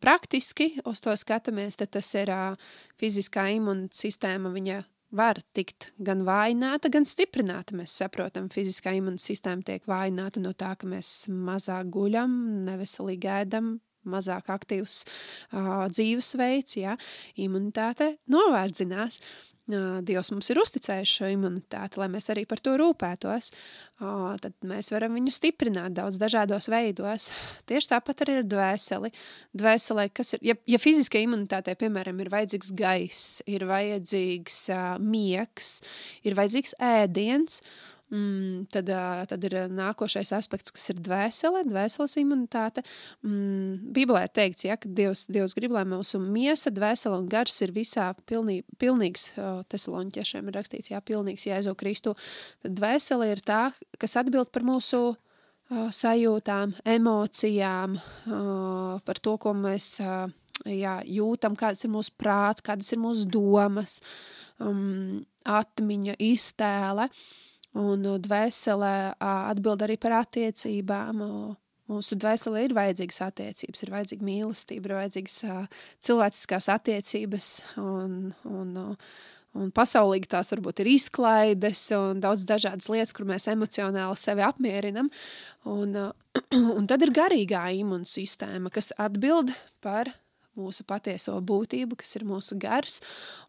praktiski 0.00 0.74
uz 0.88 1.00
to 1.00 1.14
skatāmies, 1.16 1.78
tad 1.80 1.92
tas 1.96 2.08
ir 2.18 2.32
fiziskā 3.00 3.48
imūnsistēma. 3.56 4.52
Viņa 4.52 4.80
var 5.16 5.40
tikt 5.56 5.90
gan 5.98 6.24
vājināta, 6.26 6.90
gan 6.92 7.06
stiprināta. 7.08 7.76
Mēs 7.78 7.96
saprotam, 8.02 8.50
fiziskā 8.52 8.94
imūnsistēma 8.98 9.66
tiek 9.66 9.86
vājināta 9.90 10.42
no 10.42 10.52
tā, 10.52 10.74
ka 10.78 10.88
mēs 10.90 11.30
mazāk 11.32 11.90
guļam, 11.94 12.34
neveselīgi 12.68 13.32
ēdam, 13.40 13.78
mazāk 14.10 14.48
aktīvs 14.52 15.02
uh, 15.04 15.86
dzīvesveids, 15.92 16.76
ja 16.80 16.96
imunitāte 17.40 18.14
novārdzinās. 18.32 19.20
Uh, 19.20 19.49
Dievs 20.06 20.30
mums 20.34 20.50
ir 20.52 20.60
uzticējis 20.62 21.14
šo 21.18 21.28
imunitāti, 21.32 22.00
lai 22.00 22.08
mēs 22.12 22.30
arī 22.32 22.46
par 22.48 22.62
to 22.64 22.74
rūpētos. 22.80 23.50
Tad 24.00 24.56
mēs 24.66 24.90
varam 24.94 25.16
viņu 25.18 25.34
stiprināt 25.34 25.94
daudz 25.96 26.18
dažādos 26.20 26.70
veidos. 26.72 27.28
Tieši 27.70 27.92
tāpat 27.92 28.24
arī 28.24 28.40
ar 28.40 28.48
dvēseli. 28.48 29.12
Dvēselē, 29.60 30.08
kas 30.14 30.34
ir, 30.36 30.44
ja, 30.52 30.56
ja 30.70 30.80
fiziskai 30.82 31.24
imunitātei, 31.26 31.76
piemēram, 31.80 32.20
ir 32.22 32.32
vajadzīgs 32.32 32.74
gaiss, 32.78 33.38
ir 33.50 33.66
vajadzīgs 33.70 34.60
uh, 34.74 34.90
miegs, 35.02 35.78
ir 36.26 36.38
vajadzīgs 36.38 36.76
ēdiens, 36.90 37.60
Mm, 38.10 38.64
tad, 38.74 38.88
tad 39.30 39.44
ir 39.46 39.54
nākošais 39.70 40.32
aspekts, 40.34 40.72
kas 40.74 40.90
ir 40.90 40.98
dvēsele, 40.98 41.62
dvēseles 41.68 42.16
imunitāte. 42.18 42.82
Mm, 43.22 43.92
Bībelē 43.94 44.24
ir 44.26 44.32
teikts, 44.34 44.66
ja, 44.66 44.74
ka 44.80 44.90
Dievs, 44.90 45.28
Dievs 45.30 45.54
grib, 45.54 45.76
lai 45.76 45.84
mūsu 45.86 46.18
miesa, 46.18 46.72
dvēsele 46.74 47.20
un 47.20 47.28
gars 47.30 47.60
ir 47.62 47.70
visā 47.76 48.08
pilnī, 48.26 48.60
pilnīgs, 48.82 49.30
tesaloniķiešiem 49.70 50.50
ir 50.50 50.58
rakstīts, 50.58 50.90
jā, 50.90 50.98
pilnīgs 51.06 51.46
Jēzu 51.46 51.76
Kristu. 51.78 52.16
Tad 52.64 52.74
dvēsele 52.80 53.30
ir 53.30 53.44
tā, 53.46 53.68
kas 54.02 54.18
atbild 54.18 54.50
par 54.50 54.66
mūsu 54.66 55.04
sajūtām, 55.70 56.74
emocijām, 56.96 57.94
par 59.06 59.22
to, 59.22 59.36
ko 59.38 59.54
mēs 59.54 59.92
jā, 60.66 60.96
jūtam, 61.06 61.54
kādas 61.58 61.86
ir 61.86 61.92
mūsu 61.94 62.14
prāts, 62.18 62.64
kādas 62.66 62.90
ir 62.90 63.00
mūsu 63.00 63.28
domas, 63.30 64.00
um, 64.58 65.22
atmiņa, 65.46 66.18
iztēle. 66.26 67.06
Uh, 67.70 67.78
un 67.78 68.06
dvēselē 68.22 68.94
atbild 69.22 69.84
arī 69.86 69.96
par 70.00 70.20
attiecībām. 70.24 71.24
Mūsu 71.90 72.14
dvēselē 72.22 72.68
ir 72.68 72.76
vajadzīgas 72.76 73.18
attiecības, 73.26 73.82
ir 73.82 73.90
vajadzīga 73.90 74.26
mīlestība, 74.26 74.86
ir 74.86 74.96
vajadzīgas 75.00 75.36
cilvēciskās 76.06 76.68
attiecības, 76.70 77.48
un, 77.82 78.30
un, 78.46 78.76
un 79.58 79.72
pasaulīgi 79.74 80.30
tās 80.30 80.52
varbūt 80.54 80.84
ir 80.84 80.92
izklaides 80.92 81.82
un 81.98 82.22
daudz 82.22 82.46
dažādas 82.46 82.86
lietas, 82.94 83.14
kur 83.16 83.26
mēs 83.26 83.48
emocionāli 83.50 84.22
sevi 84.22 84.46
apmierinam. 84.46 85.10
Un, 85.66 85.98
un 86.78 86.90
tad 86.90 87.02
ir 87.02 87.14
garīgā 87.18 87.66
imūnsistēma, 87.82 88.70
kas 88.70 88.94
atbild 88.94 89.50
par 89.82 90.12
mūsu 90.58 90.84
patieso 90.88 91.36
būtību, 91.44 91.98
kas 92.00 92.16
ir 92.18 92.26
mūsu 92.28 92.58
gars. 92.60 93.00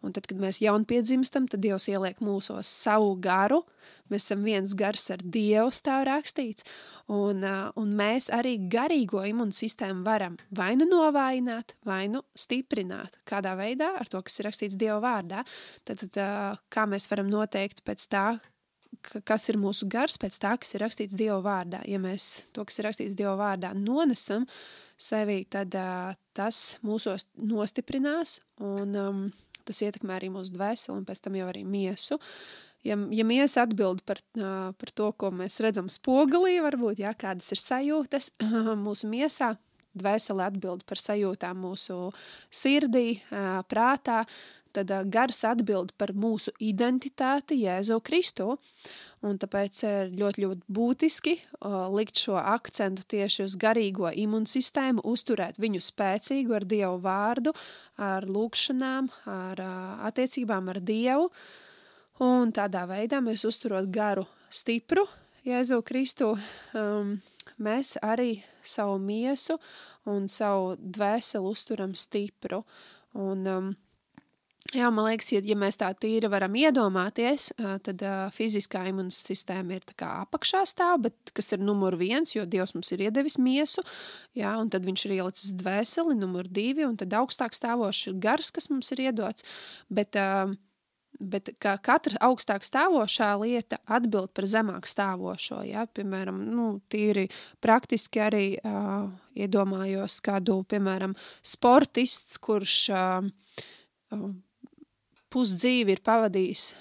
Un 0.06 0.14
tad, 0.16 0.28
kad 0.30 0.40
mēs 0.42 0.62
jaunpiedzimstam, 0.64 1.48
tad 1.52 1.64
Dievs 1.64 1.90
ieliek 1.92 2.22
mūsos 2.24 2.70
savu 2.70 3.16
garu. 3.22 3.64
Mēs 4.12 4.28
esam 4.28 4.44
viens 4.44 4.74
gars 4.78 5.08
ar 5.14 5.24
Dievu, 5.24 5.72
tā 5.84 6.02
rakstīts. 6.08 6.66
Un, 7.12 7.44
un 7.80 7.96
mēs 7.98 8.30
arī 8.34 8.58
garīgo 8.72 9.24
imūnsistēmu 9.28 10.04
varam 10.06 10.38
vai 10.56 10.74
nu 10.80 10.88
novājināt, 10.90 11.76
vai 11.88 12.06
nu 12.12 12.24
stiprināt. 12.36 13.18
Kādā 13.28 13.56
veidā? 13.60 13.94
Ar 14.00 14.12
to, 14.12 14.22
kas 14.24 14.40
ir 14.40 14.50
rakstīts 14.50 14.80
Dieva 14.80 15.00
vārdā. 15.04 15.46
Tad, 15.88 16.06
tad 16.12 16.62
kā 16.72 16.88
mēs 16.88 17.08
varam 17.12 17.32
noteikt 17.32 17.86
pēc 17.88 18.08
tā, 18.12 18.28
kas 19.28 19.48
ir 19.50 19.60
mūsu 19.62 19.88
gars, 19.92 20.18
pēc 20.22 20.38
tā, 20.42 20.54
kas 20.60 20.76
ir 20.76 20.84
rakstīts 20.86 21.18
Dieva 21.18 21.40
vārdā. 21.46 21.82
Ja 21.90 22.00
mēs 22.02 22.48
to, 22.56 22.66
kas 22.68 22.80
ir 22.80 22.90
rakstīts 22.90 23.18
Dieva 23.18 23.38
vārdā, 23.40 23.74
nonesam, 23.78 24.46
sevī, 25.02 25.42
tad 25.50 25.76
uh, 25.78 26.12
tas 26.38 26.78
mūsos 26.86 27.28
nostiprinās 27.38 28.40
un 28.64 28.98
um, 29.00 29.24
tas 29.68 29.82
ietekmē 29.86 30.18
arī 30.18 30.32
mūsu 30.34 30.54
dvēseli 30.56 30.98
un 30.98 31.08
pēc 31.08 31.24
tam 31.26 31.38
jau 31.40 31.48
arī 31.52 31.64
miesu. 31.68 32.20
Ja, 32.86 32.98
ja 33.14 33.26
miesa 33.28 33.66
atbild 33.68 34.02
par, 34.08 34.22
uh, 34.40 34.72
par 34.74 34.94
to, 34.98 35.12
ko 35.14 35.30
mēs 35.36 35.60
redzam 35.62 35.90
spogulī, 35.92 36.56
varbūt, 36.66 37.04
jā, 37.04 37.14
kādas 37.18 37.52
ir 37.54 37.62
sajūtas 37.62 38.32
mūsu 38.86 39.10
miesā, 39.12 39.54
dvēsele 39.98 40.48
atbild 40.48 40.86
par 40.90 41.02
sajūtām 41.02 41.62
mūsu 41.62 42.00
sirdī, 42.54 43.20
uh, 43.30 43.62
prātā, 43.70 44.24
tad 44.74 44.94
uh, 44.96 45.06
gars 45.06 45.44
atbild 45.46 45.94
par 46.00 46.16
mūsu 46.18 46.56
identitāti 46.64 47.62
Jēzu 47.68 48.00
Kristu. 48.02 48.56
Un 49.22 49.38
tāpēc 49.38 49.84
ir 49.86 50.14
ļoti, 50.18 50.42
ļoti 50.42 50.74
būtiski 50.74 51.34
uh, 51.38 51.86
likt 51.94 52.18
šo 52.24 52.40
akcentu 52.42 53.04
tieši 53.14 53.44
uz 53.46 53.56
garīgo 53.62 54.10
imunsistēmu, 54.10 55.04
uzturēt 55.06 55.60
viņu 55.62 55.82
spēcīgu 55.86 56.56
ar 56.58 56.66
Dievu 56.66 56.98
vārdu, 57.04 57.54
ar 58.02 58.26
lūkšanām, 58.26 59.12
ar 59.30 59.62
uh, 59.62 59.76
attiecībām 60.10 60.74
ar 60.74 60.82
Dievu. 60.82 61.30
Un 62.22 62.50
tādā 62.54 62.88
veidā 62.90 63.22
mēs 63.22 63.46
uzturot 63.46 63.94
garu 63.94 64.26
stipru, 64.50 65.06
Jēzu 65.46 65.80
Kristu, 65.86 66.36
um, 66.78 67.16
mēs 67.62 67.96
arī 68.02 68.44
savu 68.62 69.00
miesu 69.02 69.56
un 70.10 70.28
savu 70.30 70.76
dvēseli 70.78 71.50
uzturam 71.50 71.96
stipru. 71.98 72.64
Un, 73.18 73.48
um, 73.50 73.72
Jā, 74.72 74.88
man 74.88 75.10
liekas, 75.10 75.34
ja, 75.34 75.42
ja 75.44 75.56
mēs 75.60 75.76
tā 75.82 75.90
tīri 76.00 76.30
varam 76.32 76.54
iedomāties, 76.56 77.50
tad 77.84 78.04
uh, 78.08 78.30
fiziskā 78.32 78.86
imunsistēma 78.88 79.76
ir 79.76 79.84
apakšā 80.08 80.62
stāv, 80.70 81.02
bet 81.10 81.34
kas 81.36 81.52
ir 81.52 81.60
numur 81.60 81.98
viens, 82.00 82.32
jo 82.32 82.46
Dievs 82.48 82.72
mums 82.78 82.94
ir 82.96 83.04
iedevis 83.10 83.36
miesu, 83.36 83.84
jā, 84.38 84.54
un 84.56 84.72
tad 84.72 84.88
viņš 84.88 85.04
ir 85.10 85.18
ielicis 85.18 85.52
dvēseli, 85.60 86.16
numur 86.16 86.48
divi, 86.48 86.86
un 86.88 86.96
tad 86.96 87.12
augstāk 87.20 87.58
stāvošs 87.58 88.14
ir 88.14 88.20
gars, 88.24 88.52
kas 88.56 88.72
mums 88.72 88.94
ir 88.96 89.04
iedots. 89.10 89.44
Bet 89.92 90.16
uh, 90.16 90.56
bet 91.20 91.52
ka 91.62 91.76
katra 91.84 92.18
augstāk 92.26 92.64
stāvošā 92.66 93.34
lieta 93.42 93.80
atbild 93.92 94.32
par 94.36 94.48
zemāk 94.50 94.88
stāvošo. 94.90 95.62
Ja? 95.68 95.86
Piemēram, 95.86 96.40
nu, 96.56 96.68
tīri 96.92 97.28
praktiski 97.64 98.24
arī 98.24 98.46
uh, 98.58 99.12
iedomājos 99.36 100.20
kādu, 100.26 100.62
piemēram, 100.72 101.16
sportists, 101.44 102.40
kurš 102.42 102.78
uh, 102.96 103.20
pusdzīvi 105.32 105.96
ir 105.96 106.02
pavadījis 106.06 106.72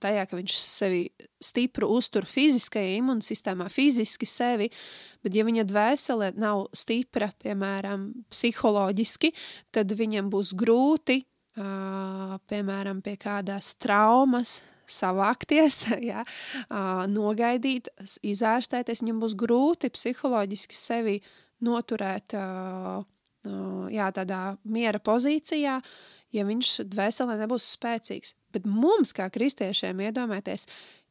tajā, 0.00 0.24
ka 0.28 0.36
viņš 0.38 0.54
sevi 0.56 1.00
stipru 1.44 1.90
uztur 1.92 2.24
fiziskajā 2.28 2.96
imunsistēmā, 3.02 3.68
fiziski 3.72 4.26
sevi, 4.28 4.70
bet 5.24 5.36
ja 5.36 5.44
viņa 5.44 5.66
dvēsele 5.68 6.30
nav 6.40 6.66
stipra, 6.76 7.30
piemēram, 7.42 8.08
psiholoģiski, 8.32 9.32
tad 9.74 9.92
viņam 9.98 10.30
būs 10.32 10.54
grūti, 10.58 11.20
piemēram, 12.48 13.02
pie 13.04 13.16
kādās 13.20 13.74
traumas 13.82 14.58
savākties, 14.88 15.82
ja, 16.10 16.24
nogaidīt, 17.10 17.92
izārstēties, 18.24 19.04
viņam 19.04 19.20
būs 19.24 19.36
grūti 19.38 19.92
psiholoģiski 19.92 20.78
sevi 20.78 21.18
noturēt 21.64 22.36
jā, 23.92 24.12
tādā 24.14 24.42
miera 24.64 25.00
pozīcijā, 25.02 25.80
ja 26.34 26.44
viņš 26.48 26.74
dvēselē 26.92 27.38
nebūs 27.40 27.72
spēcīgs. 27.76 28.34
Bet 28.54 28.68
mums, 28.68 29.12
kā 29.16 29.28
kristiešiem, 29.32 30.00
iedomājieties, 30.08 30.66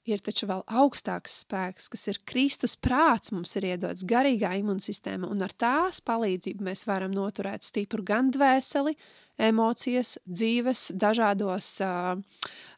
ir 0.07 0.23
taču 0.23 0.47
vēl 0.49 0.63
augstāks 0.79 1.41
spēks, 1.43 1.89
kas 1.91 2.07
ir 2.11 2.19
Kristus 2.27 2.77
prāts, 2.79 3.33
mums 3.35 3.53
ir 3.59 3.67
iedots 3.73 4.05
garīgā 4.07 4.53
imunsistēma, 4.61 5.27
un 5.29 5.43
ar 5.45 5.53
tās 5.53 5.99
palīdzību 6.05 6.67
mēs 6.69 6.85
varam 6.87 7.13
noturēt 7.15 7.67
stipru 7.67 8.05
gan 8.07 8.31
dvēseli, 8.33 8.95
emocijas, 9.49 10.15
dzīves, 10.25 10.87
dažādos, 10.97 11.75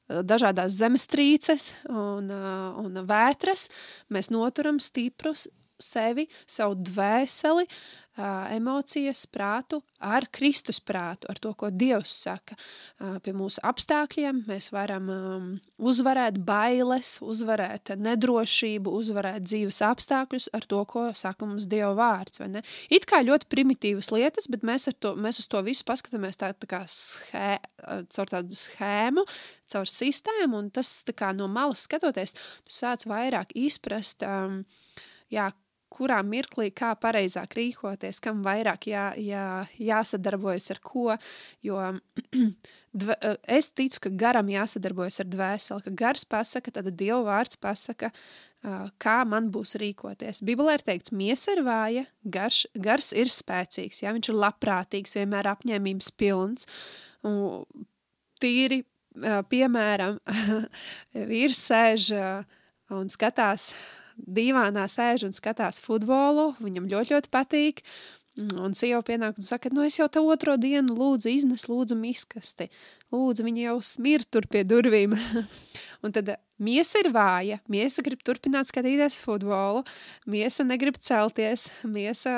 dažādās 0.10 0.76
zemestrīces 0.80 1.72
un, 1.94 2.34
un 2.34 3.02
vētras. 3.08 3.70
Mēs 4.12 4.32
noturam 4.34 4.82
stiprus 4.84 5.48
sevi, 5.80 6.28
savu 6.50 6.76
dvēseli, 6.76 7.66
emocijas, 8.56 9.26
prātu 9.32 9.82
ar 10.00 10.26
Kristus 10.32 10.80
prātu, 10.80 11.28
ar 11.30 11.40
to, 11.42 11.52
ko 11.60 11.70
Dievs 11.76 12.14
saka. 12.24 12.56
Pie 13.24 13.34
mūsu 13.36 13.60
apstākļiem 13.68 14.44
mēs 14.48 14.70
varam 14.72 15.10
uzvarēt 15.78 16.40
bailes, 16.48 17.18
uzvarēt 17.24 17.94
nedrošību, 18.00 18.94
uzvarēt 19.02 19.44
dzīves 19.48 19.82
apstākļus 19.90 20.50
ar 20.56 20.68
to, 20.72 20.82
ko 20.90 21.06
saka 21.20 21.48
mums 21.50 21.68
Dieva 21.70 21.92
vārds. 22.00 22.42
It 22.90 23.08
kā 23.10 23.22
ļoti 23.26 23.50
primitīvas 23.52 24.12
lietas, 24.16 24.48
bet 24.52 24.64
mēs, 24.68 24.88
to, 25.04 25.14
mēs 25.20 25.44
uz 25.44 25.50
to 25.52 25.64
visu 25.68 25.86
paskatāmies 25.88 26.40
tā, 26.40 26.54
tā 26.56 26.70
kā 26.72 26.84
schē, 26.90 27.58
caur 28.16 28.36
tādu 28.36 28.56
schēmu, 28.56 29.28
caur 29.70 29.90
sistēmu, 29.92 30.64
un 30.64 30.70
tas 30.74 31.02
kā 31.12 31.34
no 31.36 31.50
malas 31.52 31.84
skatoties, 31.88 32.36
tu 32.64 32.74
sāc 32.74 33.04
vairāk 33.10 33.52
izprast, 33.60 34.24
um, 34.24 34.64
jā, 35.34 35.52
kurā 35.94 36.20
mirklī 36.26 36.70
kā 36.76 36.92
pareizāk 37.02 37.56
rīkoties, 37.58 38.22
kam 38.24 38.44
vairāk 38.46 38.90
jā, 38.92 39.06
jā, 39.20 39.46
jāsadarbojas 39.82 40.70
ar 40.76 40.82
ko. 40.86 41.16
Jo 41.66 41.80
dve, 43.04 43.18
es 43.50 43.72
ticu, 43.74 44.06
ka 44.06 44.14
garam 44.26 44.52
jāsadarbojas 44.52 45.22
ar 45.24 45.32
dvēseli, 45.32 45.86
ka 45.88 45.96
gars 46.04 46.28
pasaka, 46.30 46.74
tad 46.76 46.92
Dieva 47.00 47.22
vārds 47.28 47.60
pasaka, 47.62 48.12
kā 49.00 49.18
man 49.30 49.50
būs 49.54 49.78
rīkoties. 49.80 50.44
Bībelē 50.46 50.78
ir 50.78 50.86
teikts, 50.88 51.14
miesa 51.16 51.56
ir 51.56 51.64
vāja, 51.68 52.06
garš, 52.24 52.66
gars 52.76 53.14
ir 53.16 53.32
spēcīgs, 53.32 54.04
ja 54.04 54.14
viņš 54.16 54.32
ir 54.32 54.40
labprātīgs, 54.40 55.16
vienmēr 55.16 55.48
apņēmības 55.54 56.12
pilns. 56.20 56.68
Tīri, 58.40 58.84
piemēram, 59.52 60.20
vīrs 61.32 61.64
sēž 61.70 62.12
un 62.96 63.10
skatās 63.12 63.72
dīvānā 64.28 64.86
sēž 64.92 65.28
un 65.30 65.36
skatās 65.36 65.82
futbolu, 65.84 66.54
viņam 66.64 66.90
ļoti, 66.92 67.16
ļoti 67.16 67.32
patīk. 67.34 67.84
Un 68.40 68.72
sieva 68.78 69.02
pienāk 69.04 69.40
un 69.42 69.44
saka, 69.44 69.72
nu 69.74 69.84
es 69.84 69.98
jau 69.98 70.08
te 70.08 70.22
otro 70.24 70.54
dienu 70.56 70.94
lūdzu 70.96 71.32
iznes, 71.34 71.66
lūdzu 71.68 71.98
miskasti. 72.00 72.70
Lūdzu, 73.12 73.44
viņa 73.44 73.66
jau 73.66 73.80
smird 73.84 74.30
tur 74.32 74.48
pie 74.48 74.62
durvīm. 74.64 75.18
un 76.06 76.16
tad 76.16 76.32
miesa 76.62 77.02
ir 77.04 77.12
vāja, 77.12 77.60
miesa 77.68 78.06
grib 78.06 78.24
turpināt 78.24 78.70
skatīties 78.72 79.20
futbolu, 79.26 79.84
miesa 80.30 80.64
negrib 80.64 81.02
celties, 81.04 81.68
miesa 81.84 82.32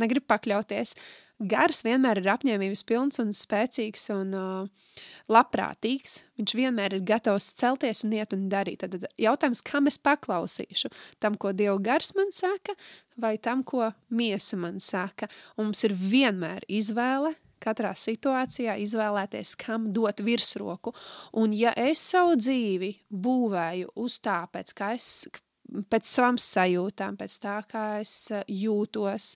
negrib 0.00 0.24
pakļauties. 0.30 0.94
Gars 1.36 1.82
vienmēr 1.84 2.22
ir 2.22 2.30
apņēmības 2.32 2.82
pilns 2.88 3.20
un 3.20 3.34
spēcīgs 3.36 4.06
un 4.14 4.32
uh, 4.32 5.00
labprātīgs. 5.28 6.22
Viņš 6.40 6.54
vienmēr 6.56 6.96
ir 6.96 7.04
gatavs 7.04 7.50
celties 7.60 8.04
un 8.06 8.14
iet 8.16 8.32
un 8.32 8.46
darīt. 8.52 8.80
Tad 8.80 9.04
jautājums, 9.20 9.60
kam 9.66 9.90
es 9.90 10.00
paklausīšu? 10.00 10.88
Tam, 11.20 11.36
ko 11.36 11.52
Dieva 11.52 11.76
gars 11.82 12.14
man 12.16 12.32
saka, 12.32 12.72
vai 13.20 13.36
tam, 13.36 13.66
ko 13.68 13.90
miesa 14.08 14.56
man 14.56 14.80
saka? 14.80 15.28
Un 15.58 15.68
mums 15.68 15.84
ir 15.84 15.96
vienmēr 15.96 16.64
izvēle 16.72 17.34
katrā 17.60 17.92
situācijā 17.96 18.76
izvēlēties, 18.84 19.56
kam 19.60 19.90
dot 19.92 20.22
virsroku. 20.24 20.92
Un 21.36 21.52
ja 21.56 21.72
es 21.76 22.00
savu 22.00 22.36
dzīvi 22.40 22.92
būvēju 23.12 23.92
uz 24.06 24.20
tā, 24.24 24.42
pēc 24.52 24.72
kā 24.76 24.94
es, 24.96 25.26
pēc 25.90 26.08
savām 26.08 26.38
sajūtām, 26.40 27.16
pēc 27.20 27.38
tā, 27.42 27.56
kā 27.70 27.84
es 28.00 28.14
eh, 28.34 28.44
jūtos. 28.64 29.32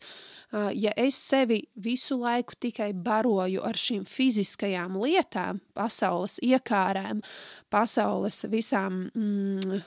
Eh, 0.52 0.70
ja 0.86 0.94
es 0.96 1.18
sevi 1.20 1.60
visu 1.82 2.18
laiku 2.20 2.58
tikai 2.60 2.90
baroju 2.94 3.64
ar 3.66 3.78
šīm 3.78 4.04
fiziskajām 4.08 4.98
lietām, 5.02 5.60
pasaules 5.76 6.38
iekārēm, 6.44 7.22
pasaules 7.70 8.44
visām 8.50 9.06
mm, 9.14 9.80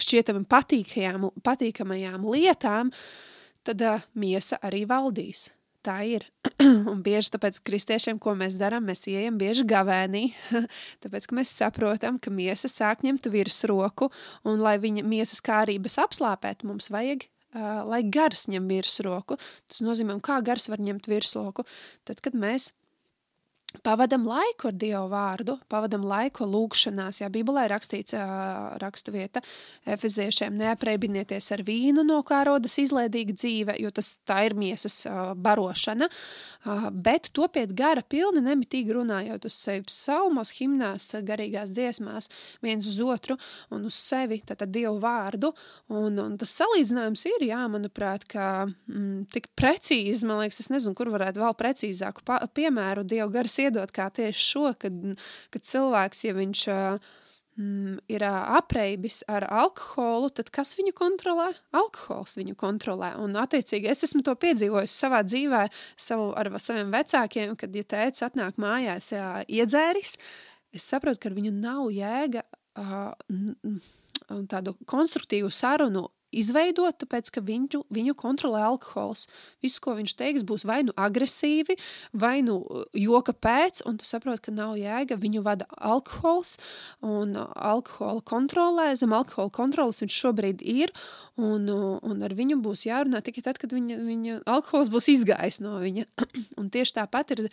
šķietami 0.00 0.46
patīkamajām 0.48 2.24
lietām, 2.32 2.92
tad 3.64 3.84
uh, 3.84 4.00
miesa 4.20 4.58
arī 4.64 4.84
valdīs. 4.88 5.48
Tā 5.84 5.98
ir. 6.08 6.24
un 6.92 7.02
bieži 7.04 7.34
tāpēc 7.34 7.58
kristiešiem, 7.66 8.18
ko 8.22 8.32
mēs 8.38 8.56
darām, 8.60 8.86
mēs 8.88 9.04
ejam 9.10 9.36
bieži 9.40 9.66
gavēnī, 9.68 10.24
tāpēc, 11.04 11.28
ka 11.28 11.36
mēs 11.36 11.52
saprotam, 11.52 12.18
ka 12.22 12.32
miesa 12.32 12.70
sāk 12.72 13.04
ņemt 13.04 13.28
virsroku, 13.32 14.08
un 14.48 14.64
lai 14.64 14.78
viņa 14.80 15.04
miesas 15.04 15.44
kārības 15.44 16.00
apslāpēt, 16.06 16.66
mums 16.66 16.90
vajag 16.94 17.28
Uh, 17.54 17.84
lai 17.86 18.00
gars 18.02 18.48
ņem 18.50 18.64
virsroku. 18.66 19.36
Tas 19.70 19.78
nozīmē, 19.86 20.16
kā 20.26 20.40
gars 20.42 20.64
var 20.66 20.80
ņemt 20.82 21.04
virsroku. 21.06 21.62
Tad, 22.02 22.18
kad 22.18 22.34
mēs 22.34 22.72
Pavadam 23.82 24.22
laiku 24.28 24.68
ar 24.70 24.76
Dievu 24.78 25.08
vārdu, 25.10 25.56
pavadam 25.68 26.04
laiku 26.06 26.46
lūgšanās. 26.46 27.18
Jā, 27.22 27.28
Bībelē 27.32 27.64
ir 27.66 27.72
rakstīts, 27.74 28.14
rakstu 28.80 29.14
vieta, 29.14 29.42
efeziešiem 29.90 30.54
neaprēbinieties 30.60 31.50
ar 31.56 31.64
vīnu, 31.66 32.04
no 32.06 32.20
kā 32.26 32.44
rodas 32.46 32.76
izlēdīga 32.80 33.34
dzīve, 33.34 33.76
jo 33.82 33.90
tas 33.94 34.12
tā 34.28 34.44
ir 34.46 34.54
miesas 34.58 35.02
barošana, 35.36 36.08
bet 36.92 37.32
topiet 37.34 37.74
gara 37.76 38.04
pilni, 38.06 38.44
nemitīgi 38.46 38.94
runājot 38.94 39.48
uz 39.48 39.58
sevi 39.58 39.84
psalmos, 39.88 40.54
himnās, 40.60 41.10
garīgās 41.26 41.74
dziesmās, 41.74 42.30
viens 42.64 42.86
uz 42.88 43.00
otru 43.02 43.38
un 43.74 43.88
uz 43.90 43.98
sevi, 43.98 44.40
tātad 44.46 44.70
Dievu 44.74 44.96
vārdu, 45.02 45.50
un, 45.92 46.18
un 46.22 46.38
tas 46.40 46.54
salīdzinājums 46.60 47.26
ir, 47.32 47.48
jā, 47.50 47.64
manuprāt, 47.70 48.26
ka 48.30 48.68
mm, 48.68 49.26
tik 49.34 49.50
precīzi, 49.58 50.26
man 50.28 50.44
liekas, 50.44 50.62
es 50.64 50.70
nezinu, 50.72 50.94
kur 50.98 51.10
varētu 51.14 51.42
vēl 51.42 51.58
precīzāku 51.58 52.24
piemēru 52.54 53.04
Dievu 53.08 53.32
garas 53.34 53.58
iedot 53.64 53.92
kā 53.94 54.08
tieši 54.14 54.46
šo, 54.46 54.70
kad, 54.80 54.96
kad 55.54 55.66
cilvēks, 55.66 56.24
ja 56.28 56.34
viņš 56.36 56.62
mm, 56.70 57.98
ir 58.14 58.24
apreibis 58.28 59.22
ar 59.30 59.46
alkoholu, 59.48 60.30
tad 60.36 60.50
kas 60.54 60.74
viņu 60.78 60.94
kontrolē? 60.98 61.50
Alkohols 61.76 62.38
viņu 62.40 62.56
kontrolē. 62.60 63.14
Un, 63.22 63.36
attiecīgi, 63.40 63.90
es 63.92 64.04
esmu 64.08 64.24
to 64.26 64.36
piedzīvojis 64.40 64.96
savā 65.04 65.22
dzīvē, 65.26 65.66
savu, 66.08 66.32
ar 66.38 66.52
saviem 66.62 66.92
vecākiem, 66.94 67.56
kad, 67.60 67.74
ja 67.74 67.86
tēvs 67.94 68.26
atnāk 68.28 68.60
mājās 68.62 69.12
jā, 69.14 69.30
iedzēris, 69.60 70.18
es 70.74 70.90
saprotu, 70.90 71.24
ka 71.24 71.34
viņu 71.34 71.54
nav 71.58 71.88
jēga 71.94 72.44
uh, 72.80 73.12
tādu 74.50 74.74
konstruktīvu 74.90 75.50
sarunu 75.52 76.08
izveidot, 76.40 76.96
tāpēc, 77.02 77.30
ka 77.34 77.42
viņu, 77.44 77.84
viņu 77.94 78.14
kontrolē 78.18 78.62
alkohols. 78.66 79.26
Viss, 79.64 79.80
ko 79.82 79.96
viņš 79.98 80.14
teiks, 80.18 80.44
būs 80.46 80.66
vai 80.68 80.82
nu 80.86 80.94
agresīvi, 80.96 81.76
vai 82.12 82.38
nu 82.46 82.58
uh, 82.62 82.84
joka 82.98 83.34
pēc, 83.34 83.82
un 83.88 83.98
tu 84.00 84.08
saproti, 84.08 84.46
ka 84.48 84.54
nav 84.54 84.76
jēga. 84.80 85.18
Viņu 85.20 85.44
vada 85.46 85.68
alkohols, 85.76 86.56
un 87.04 87.36
uh, 87.38 87.50
alkohola 87.54 88.24
kontrolē, 88.26 88.90
zem 88.98 89.14
alkohola 89.16 89.52
kontrolas 89.54 90.02
viņš 90.04 90.18
šobrīd 90.24 90.64
ir, 90.64 90.94
un, 91.40 91.68
uh, 91.70 92.00
un 92.02 92.26
ar 92.26 92.34
viņu 92.36 92.60
būs 92.64 92.86
jārunā 92.88 93.22
tikai 93.24 93.46
tad, 93.46 93.60
kad 93.62 93.74
viņa, 93.74 94.00
viņa 94.04 94.40
alkohols 94.50 94.92
būs 94.92 95.10
izgājis 95.14 95.62
no 95.64 95.78
viņa. 95.82 96.08
un 96.60 96.70
tieši 96.74 96.98
tāpat 97.00 97.36
ir 97.36 97.46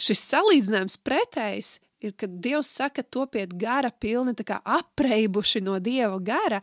šis 0.00 0.28
salīdzinājums 0.30 1.00
pretējs 1.04 1.78
ir, 2.08 2.14
kad 2.18 2.32
Dievs 2.44 2.70
saka, 2.76 3.02
topiet 3.02 3.54
gara 3.58 3.90
pilni, 3.90 4.34
tā 4.36 4.46
kā 4.48 4.58
apreibuši 4.64 5.62
no 5.64 5.78
Dieva 5.82 6.18
gara, 6.24 6.60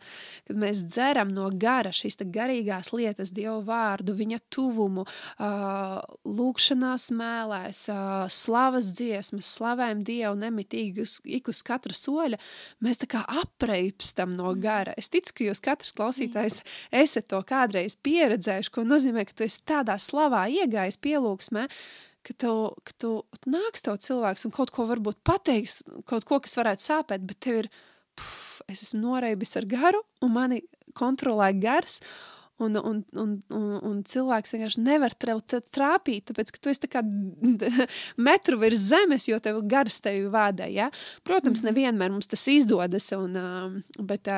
kad 0.48 0.58
mēs 0.58 0.84
dzeram 0.86 1.32
no 1.34 1.48
gara 1.52 1.92
šīs 1.94 2.20
garīgās 2.22 2.92
lietas, 2.94 3.32
Dieva 3.34 3.58
vārdu, 3.66 4.14
viņa 4.18 4.40
tuvumu, 4.52 5.06
lūkšanās 6.24 7.08
mēlēs, 7.18 7.84
slavas 8.32 8.92
dziesmas, 8.96 9.50
slavējam 9.56 10.04
Dievu 10.06 10.36
nemitīgi 10.42 11.02
uz, 11.04 11.18
ik 11.24 11.50
uz 11.52 11.62
katra 11.66 11.96
soļa, 11.96 12.40
mēs 12.84 13.02
tā 13.02 13.10
kā 13.16 13.24
apreibstam 13.42 14.36
no 14.36 14.54
gara. 14.58 14.94
Es 14.98 15.10
ticu, 15.12 15.38
ka 15.38 15.50
jūs 15.50 15.64
katrs 15.64 15.94
klausītājs 15.96 16.62
esat 17.02 17.28
to 17.32 17.42
kādreiz 17.46 17.98
pieredzējuši, 18.02 18.72
ko 18.72 18.86
nozīmē, 18.86 19.26
ka 19.26 19.36
tu 19.36 19.46
esi 19.48 19.62
tādā 19.68 19.98
slavā 20.00 20.46
iegājis 20.52 21.00
pielūgsmē, 21.02 21.68
ka 22.26 22.34
tev, 22.44 22.58
ka 22.86 22.96
tu 23.02 23.12
nāks 23.50 23.84
tev 23.84 23.98
cilvēks 24.02 24.46
un 24.46 24.54
kaut 24.54 24.72
ko 24.74 24.86
varbūt 24.90 25.20
pateiks, 25.26 25.80
kaut 26.08 26.26
ko, 26.28 26.40
kas 26.42 26.58
varētu 26.60 26.86
sāpēt, 26.86 27.24
bet 27.26 27.40
tev 27.42 27.62
ir, 27.64 27.70
puf, 28.18 28.60
es 28.70 28.84
esmu 28.86 29.02
noreibis 29.02 29.56
ar 29.58 29.66
garu 29.70 30.02
un 30.22 30.34
mani 30.34 30.62
kontrolē 30.98 31.50
gars, 31.58 32.00
Un, 32.60 32.76
un, 32.76 32.98
un, 33.18 33.30
un, 33.50 33.62
un 33.88 34.02
cilvēks 34.06 34.52
vienkārši 34.54 34.82
nevar 34.84 35.14
tev 35.18 35.40
trāpīt, 35.48 36.28
tāpēc 36.28 36.52
ka 36.52 36.60
tu 36.62 36.70
esi 36.70 36.90
metru 38.28 38.58
virs 38.60 38.84
zemes, 38.92 39.26
jo 39.26 39.38
tev 39.42 39.62
gars 39.66 39.96
tevi 40.04 40.28
vada. 40.30 40.68
Ja? 40.70 40.90
Protams, 41.24 41.62
-hmm. 41.62 41.72
nevienmēr 41.72 42.12
mums 42.12 42.28
tas 42.30 42.46
izdodas, 42.48 43.10
un, 43.16 43.82
bet 43.98 44.28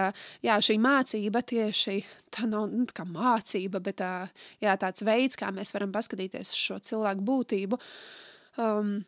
jā, 0.43 0.57
šī 0.57 0.79
mācība 0.81 1.43
tieši 1.43 2.05
tā 2.31 2.49
nav 2.51 2.71
nu, 2.71 2.87
tā 2.87 3.05
mācība, 3.05 3.81
bet 3.83 4.01
jā, 4.61 4.77
tāds 4.81 5.05
veids, 5.05 5.37
kā 5.37 5.51
mēs 5.55 5.75
varam 5.75 5.93
paskatīties 5.93 6.55
uz 6.55 6.61
šo 6.61 6.79
cilvēku 6.79 7.21
būtību, 7.21 7.79
um, 8.57 9.05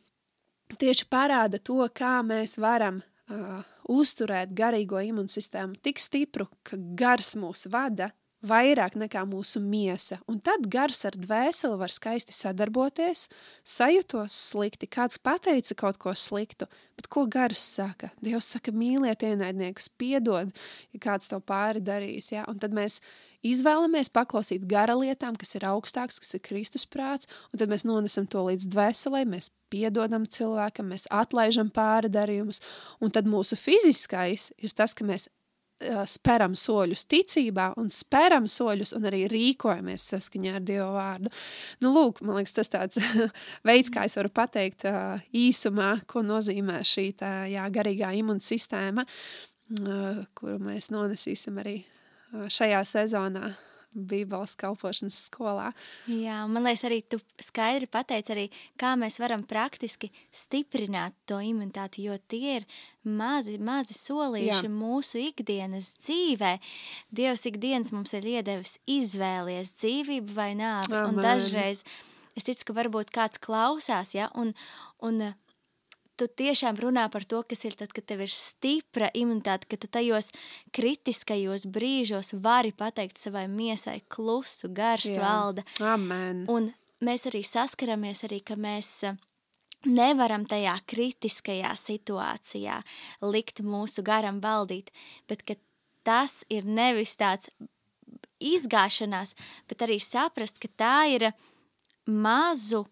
tieši 0.78 1.08
parāda 1.10 1.58
to, 1.62 1.80
kā 1.94 2.20
mēs 2.26 2.58
varam 2.58 3.00
uh, 3.00 3.62
uzturēt 3.88 4.54
garīgo 4.56 5.00
imunsistēmu 5.02 5.80
tik 5.82 6.02
stipru, 6.02 6.48
ka 6.66 6.76
gars 6.76 7.34
mūs 7.38 7.66
vada 7.70 8.10
vairāk 8.46 8.96
nekā 8.98 9.22
mūsu 9.28 9.61
miesa, 9.62 10.18
un 10.30 10.38
tad 10.44 10.66
gars 10.72 11.04
ar 11.09 11.16
dvēseli 11.18 11.78
var 11.80 11.92
skaisti 11.92 12.35
sadarboties, 12.35 13.26
sajūtos 13.66 14.37
slikti, 14.50 14.88
kāds 14.90 15.20
pateica 15.22 15.76
kaut 15.78 16.00
ko 16.02 16.14
sliktu, 16.16 16.68
bet 16.98 17.11
ko 17.12 17.26
gars 17.30 17.62
saka? 17.76 18.12
Dievs 18.24 18.48
saka, 18.56 18.74
mīliet 18.74 19.24
ienaidniekus, 19.26 19.90
piedod, 19.98 20.52
ja 20.94 21.02
kāds 21.02 21.30
tev 21.32 21.44
pāri 21.46 21.82
darīs, 21.85 22.32
ja? 22.35 22.46
un 22.50 22.61
tad 22.62 22.76
mēs 22.76 23.00
izvēlamies 23.46 24.11
paklausīt 24.14 24.66
gara 24.68 24.96
lietām, 24.98 25.37
kas 25.38 25.54
ir 25.59 25.66
augstāks, 25.68 26.18
kas 26.22 26.35
ir 26.37 26.42
Kristus 26.46 26.87
prāts, 26.88 27.30
un 27.52 27.61
tad 27.61 27.70
mēs 27.72 27.87
nonesam 27.88 28.26
to 28.30 28.42
līdz 28.48 28.68
dvēselē, 28.72 29.24
mēs 29.28 29.50
piedodam 29.72 30.26
cilvēkam, 30.26 30.90
mēs 30.94 31.06
atlaižam 31.14 31.70
pāri 31.74 32.11
darījumus, 32.12 32.62
un 33.02 33.14
tad 33.14 33.28
mūsu 33.30 33.59
fiziskais 33.59 34.50
ir 34.62 34.74
tas, 34.76 34.94
ka 34.96 35.06
mēs 35.06 35.28
speram 36.08 36.54
soļus 36.56 37.04
ticībā 37.10 37.70
un 37.80 37.90
speram 37.92 38.46
soļus 38.48 38.94
un 38.96 39.08
arī 39.10 39.26
rīkojamies 39.30 40.06
saskaņā 40.12 40.54
ar 40.56 40.64
Dievu 40.64 40.88
vārdu. 40.94 41.32
Nu, 41.84 41.92
lūk, 41.92 42.22
man 42.24 42.38
liekas, 42.40 42.56
tas 42.56 42.72
tāds 42.72 43.00
veids, 43.68 43.92
kā 43.92 44.06
es 44.08 44.16
varu 44.16 44.32
pateikt 44.32 44.86
īsumā, 45.36 45.92
ko 46.08 46.24
nozīmē 46.26 46.80
šī 46.86 47.10
tā, 47.20 47.34
jā, 47.52 47.66
garīgā 47.72 48.14
imunsistēma, 48.22 49.04
kuru 50.38 50.58
mēs 50.64 50.90
nonesīsim 50.94 51.60
arī 51.60 51.78
šajā 52.32 52.82
sezonā 52.86 53.52
Bībeles 53.96 54.52
kalpošanas 54.61 55.18
skolā. 55.30 55.70
Jā, 56.11 56.42
man 56.50 56.66
liekas, 56.66 56.85
arī 56.88 57.00
tu 57.09 57.18
skaidri 57.42 57.88
pateici, 57.90 58.32
arī, 58.35 58.44
kā 58.80 58.92
mēs 59.00 59.16
varam 59.22 59.44
praktiski 59.48 60.11
stiprināt 60.35 61.16
to 61.28 61.40
imunitāti, 61.40 62.04
jo 62.06 62.18
tie 62.28 62.59
ir 62.61 62.66
mazi, 63.02 63.56
mazi 63.62 63.96
solīši 63.96 64.66
Jā. 64.66 64.72
mūsu 64.72 65.22
ikdienas 65.30 65.94
dzīvē. 66.02 66.56
Dievs 67.16 67.46
ikdienas 67.48 67.92
mums 67.94 68.12
ir 68.18 68.28
iedevis 68.37 68.76
izvēlies 68.85 69.72
dzīvību 69.80 70.37
vai 70.37 70.52
nāvi, 70.59 71.00
un 71.06 71.22
dažreiz 71.22 71.82
es 72.37 72.44
ticu, 72.44 72.68
ka 72.68 72.80
varbūt 72.82 73.14
kāds 73.14 73.40
klausās, 73.40 74.12
ja, 74.16 74.28
un, 74.37 74.52
un 75.00 75.32
tu 76.16 76.26
tiešām 76.29 76.79
runā 76.81 77.07
par 77.12 77.26
to, 77.29 77.42
kas 77.46 77.64
ir 77.68 77.76
tad, 77.79 77.92
kad 77.94 78.07
tev 78.09 78.24
ir 78.24 78.33
stipra 78.33 79.11
imunitāte, 79.16 79.68
ka 79.70 79.79
tu 79.81 79.90
tajos 79.92 80.33
kritiskajos 80.76 81.66
brīžos 81.72 82.35
vari 82.42 82.72
pateikt 82.76 83.20
savai 83.20 83.46
miesai 83.52 84.00
klusu, 84.12 84.70
gars 84.72 85.07
Jā. 85.09 85.20
valda. 85.22 85.66
Amen. 85.85 86.44
Un 86.52 86.72
mēs 87.05 87.29
arī 87.31 87.44
saskaramies 87.46 88.24
arī, 88.29 88.40
ka 88.44 88.57
mēs 88.61 88.90
eh, 89.07 89.20
nevaram 89.87 90.46
tajā 90.48 90.74
kritiskajā 90.88 91.74
situācijā 91.79 92.81
likt 93.26 93.62
mūsu 93.64 94.05
garam 94.07 94.40
valdīt, 94.44 94.92
bet 95.29 95.44
ka 95.46 95.59
tas 96.07 96.42
ir 96.52 96.66
nevis 96.66 97.16
tāds 97.18 97.50
izgāšanās, 98.42 99.33
bet 99.68 99.85
arī 99.87 99.98
saprast, 100.02 100.61
ka 100.61 100.68
tā 100.76 100.96
ir 101.14 101.31
mazu 102.07 102.85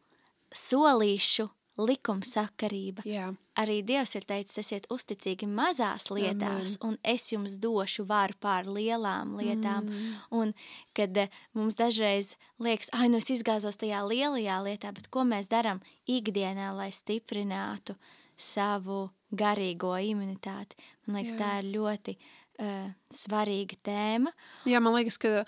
solīšu 0.54 1.48
likumsakarība. 1.80 3.02
Jā. 3.08 3.32
Arī 3.58 3.80
Dievs 3.86 4.14
ir 4.18 4.26
teicis, 4.26 4.58
esiet 4.62 4.86
uzticīgi 4.92 5.46
mazās 5.50 6.08
lietās, 6.10 6.74
Amen. 6.78 6.82
un 6.86 6.96
es 7.06 7.26
jums 7.32 7.56
došu 7.62 8.06
varu 8.08 8.36
pār 8.42 8.68
lielām 8.70 9.36
lietām. 9.38 9.88
Mm. 9.90 10.14
Un 10.34 10.54
kad 10.94 11.16
eh, 11.18 11.34
mums 11.54 11.78
dažreiz 11.78 12.34
liekas, 12.62 12.90
ah, 12.94 13.06
nu 13.10 13.18
es 13.22 13.30
izgāzos 13.34 13.78
tajā 13.80 14.02
lielajā 14.06 14.60
lietā, 14.66 14.94
bet 14.94 15.10
ko 15.10 15.26
mēs 15.28 15.50
darām 15.50 15.82
ikdienā, 16.10 16.72
lai 16.78 16.90
stiprinātu 16.94 17.98
savu 18.38 19.08
garīgo 19.34 19.94
imunitāti? 19.98 20.78
Man 21.06 21.20
liekas, 21.20 21.34
Jā. 21.34 21.40
tā 21.42 21.52
ir 21.62 21.70
ļoti 21.74 22.16
uh, 22.18 22.90
svarīga 23.14 23.78
tēma. 23.86 24.34
Jā, 24.66 24.82
man 24.82 24.94
liekas, 24.98 25.18
ka 25.22 25.44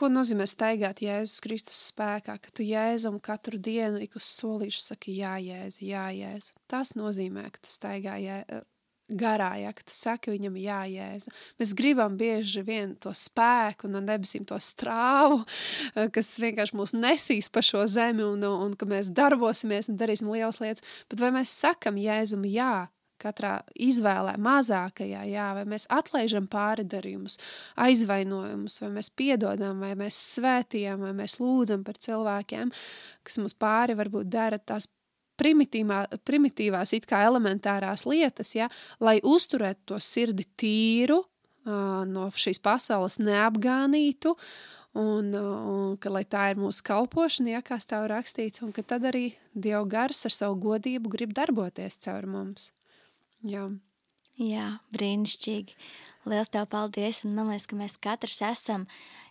Ko 0.00 0.08
nozīmē 0.08 0.46
staigāt 0.48 1.02
Jēzus 1.04 1.42
Kristus 1.44 1.76
spēkā, 1.90 2.38
ka 2.40 2.52
tu 2.56 2.64
Jēzum 2.64 3.18
katru 3.20 3.58
dienu 3.60 4.00
ik 4.00 4.14
uz 4.16 4.24
solīšu 4.32 4.80
saki 4.80 5.18
jā, 5.18 5.34
Jēzu, 5.44 5.82
jā, 5.84 6.06
Jēzu. 6.16 6.54
Tas 6.72 6.94
nozīmē, 6.96 7.42
ka 7.52 7.60
tu 7.60 7.68
staigā 7.68 8.14
jē, 8.16 8.38
garā, 9.20 9.50
ja, 9.60 9.74
ka 9.76 9.84
tu 9.84 9.92
saki 9.92 10.32
viņam 10.32 10.56
jā, 10.56 10.78
Jēzu. 10.88 11.34
Mēs 11.60 11.74
gribam 11.76 12.16
bieži 12.16 12.62
vien 12.64 12.94
to 12.96 13.12
spēku 13.12 13.90
no 13.92 14.00
debesīm, 14.06 14.46
to 14.48 14.56
strāvu, 14.56 15.42
kas 16.14 16.32
vienkārši 16.46 16.78
mūs 16.80 16.96
nesīs 16.96 17.50
pa 17.52 17.60
šo 17.60 17.84
zemi 17.84 18.24
un, 18.24 18.40
un, 18.40 18.70
un 18.70 18.78
ka 18.80 18.88
mēs 18.88 19.12
darbosimies 19.12 19.92
un 19.92 20.00
darīsim 20.00 20.32
lielas 20.32 20.62
lietas, 20.64 20.86
bet 21.12 21.20
vai 21.20 21.34
mēs 21.36 21.52
sakam 21.60 22.00
Jēzum 22.00 22.48
jā, 22.48 22.88
katrā 23.20 23.54
izvēlē, 23.88 24.36
mazākajā, 24.42 25.24
jā, 25.30 25.48
vai 25.58 25.66
mēs 25.68 25.86
atlaižam 25.92 26.48
pāridarījumus, 26.50 27.38
aizvainojumus, 27.86 28.80
vai 28.84 28.92
mēs 28.98 29.10
piedodam, 29.16 29.82
vai 29.84 29.92
mēs 29.98 30.18
svētījam, 30.36 31.04
vai 31.06 31.12
mēs 31.22 31.38
lūdzam 31.42 31.84
par 31.86 32.00
cilvēkiem, 32.00 32.72
kas 33.26 33.40
mums 33.42 33.56
pāri 33.60 33.98
varbūt 33.98 34.30
dara 34.32 34.58
tās 34.58 34.88
primitīvās, 35.40 36.92
it 36.96 37.06
kā 37.08 37.22
elementārās 37.28 38.04
lietas, 38.08 38.54
ja, 38.56 38.68
lai 39.00 39.18
uzturētu 39.24 39.92
to 39.92 40.00
sirdi 40.02 40.46
tīru, 40.60 41.22
no 41.64 42.26
šīs 42.36 42.60
pasaules 42.62 43.18
neapgānītu, 43.20 44.34
un, 44.98 45.30
un 45.36 45.96
ka 46.00 46.12
tā 46.24 46.50
ir 46.52 46.60
mūsu 46.60 46.84
kalpošana, 46.86 47.56
ja, 47.56 47.62
kā 47.62 47.78
stāv 47.82 48.08
rakstīts, 48.10 48.62
un 48.64 48.72
ka 48.72 48.82
tad 48.82 49.06
arī 49.10 49.30
Dieva 49.54 49.84
gars 49.86 50.24
ar 50.26 50.34
savu 50.34 50.58
godību 50.62 51.10
grib 51.10 51.34
darboties 51.36 51.98
caur 52.04 52.26
mums. 52.26 52.70
Jā. 53.46 53.68
Jā, 54.40 54.68
brīnišķīgi. 54.94 55.76
Lielas 56.28 56.52
tev 56.52 56.68
paldies, 56.72 57.24
un 57.24 57.34
man 57.36 57.50
liekas, 57.50 57.66
ka 57.68 57.76
mēs 57.76 57.96
katrs 58.00 58.40
esam 58.44 58.86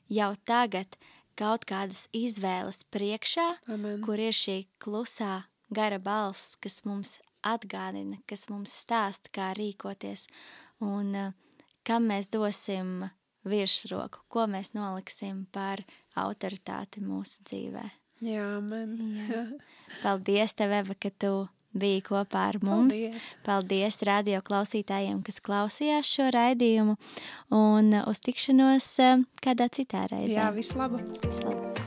jau 0.09 0.31
tagad 0.49 0.97
kaut 1.39 1.65
kādas 1.69 2.07
izvēles 2.15 2.83
priekšā, 2.91 3.47
Amen. 3.71 4.01
kur 4.05 4.19
ir 4.21 4.35
šī 4.35 4.63
klusā 4.81 5.45
gara 5.73 5.99
balss, 6.01 6.57
kas 6.61 6.81
mums 6.85 7.19
atgādina, 7.45 8.19
kas 8.27 8.47
mums 8.49 8.73
stāsta, 8.83 9.31
kā 9.31 9.53
rīkoties, 9.57 10.27
un 10.83 11.13
uh, 11.15 11.31
kam 11.87 12.09
mēs 12.09 12.29
dosim 12.33 13.07
virsroku, 13.47 14.25
ko 14.27 14.45
mēs 14.51 14.73
noliksim 14.75 15.45
par 15.53 15.85
autoritāti 16.19 17.01
mūsu 17.05 17.45
dzīvē. 17.47 17.85
Jā, 18.25 18.49
man. 18.65 18.97
Jā. 19.29 19.45
Paldies 20.03 20.57
tev, 20.59 20.75
Eva, 20.81 20.97
ka 20.99 21.11
tu 21.15 21.47
bija 21.79 22.03
kopā 22.05 22.47
ar 22.53 22.59
mums. 22.63 22.95
Paldies, 22.95 23.29
Paldies 23.47 24.01
radio 24.07 24.41
klausītājiem, 24.45 25.21
kas 25.25 25.39
klausījās 25.43 26.09
šo 26.09 26.29
raidījumu, 26.35 26.97
un 27.55 27.93
uz 28.05 28.23
tikšanos 28.25 28.89
eh, 29.03 29.23
kādā 29.43 29.69
citā 29.73 30.05
reizē. 30.11 30.35
Jā, 30.37 30.49
vislabāk! 30.55 31.07
Vislabāk! 31.25 31.85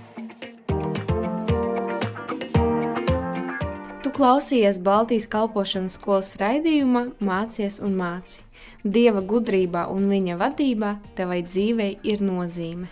Tu 4.02 4.10
klausies 4.10 4.80
Baltijas 4.82 5.28
kalpošanas 5.30 5.94
skolas 6.00 6.34
raidījumā 6.40 7.06
Mācies 7.22 7.78
un 7.80 7.94
māci. 8.00 8.42
Dieva 8.82 9.22
gudrībā 9.22 9.86
un 9.94 10.08
viņa 10.10 10.38
vadībā 10.40 10.96
tevai 11.18 11.44
dzīvei 11.46 11.92
ir 12.10 12.24
nozīme. 12.26 12.90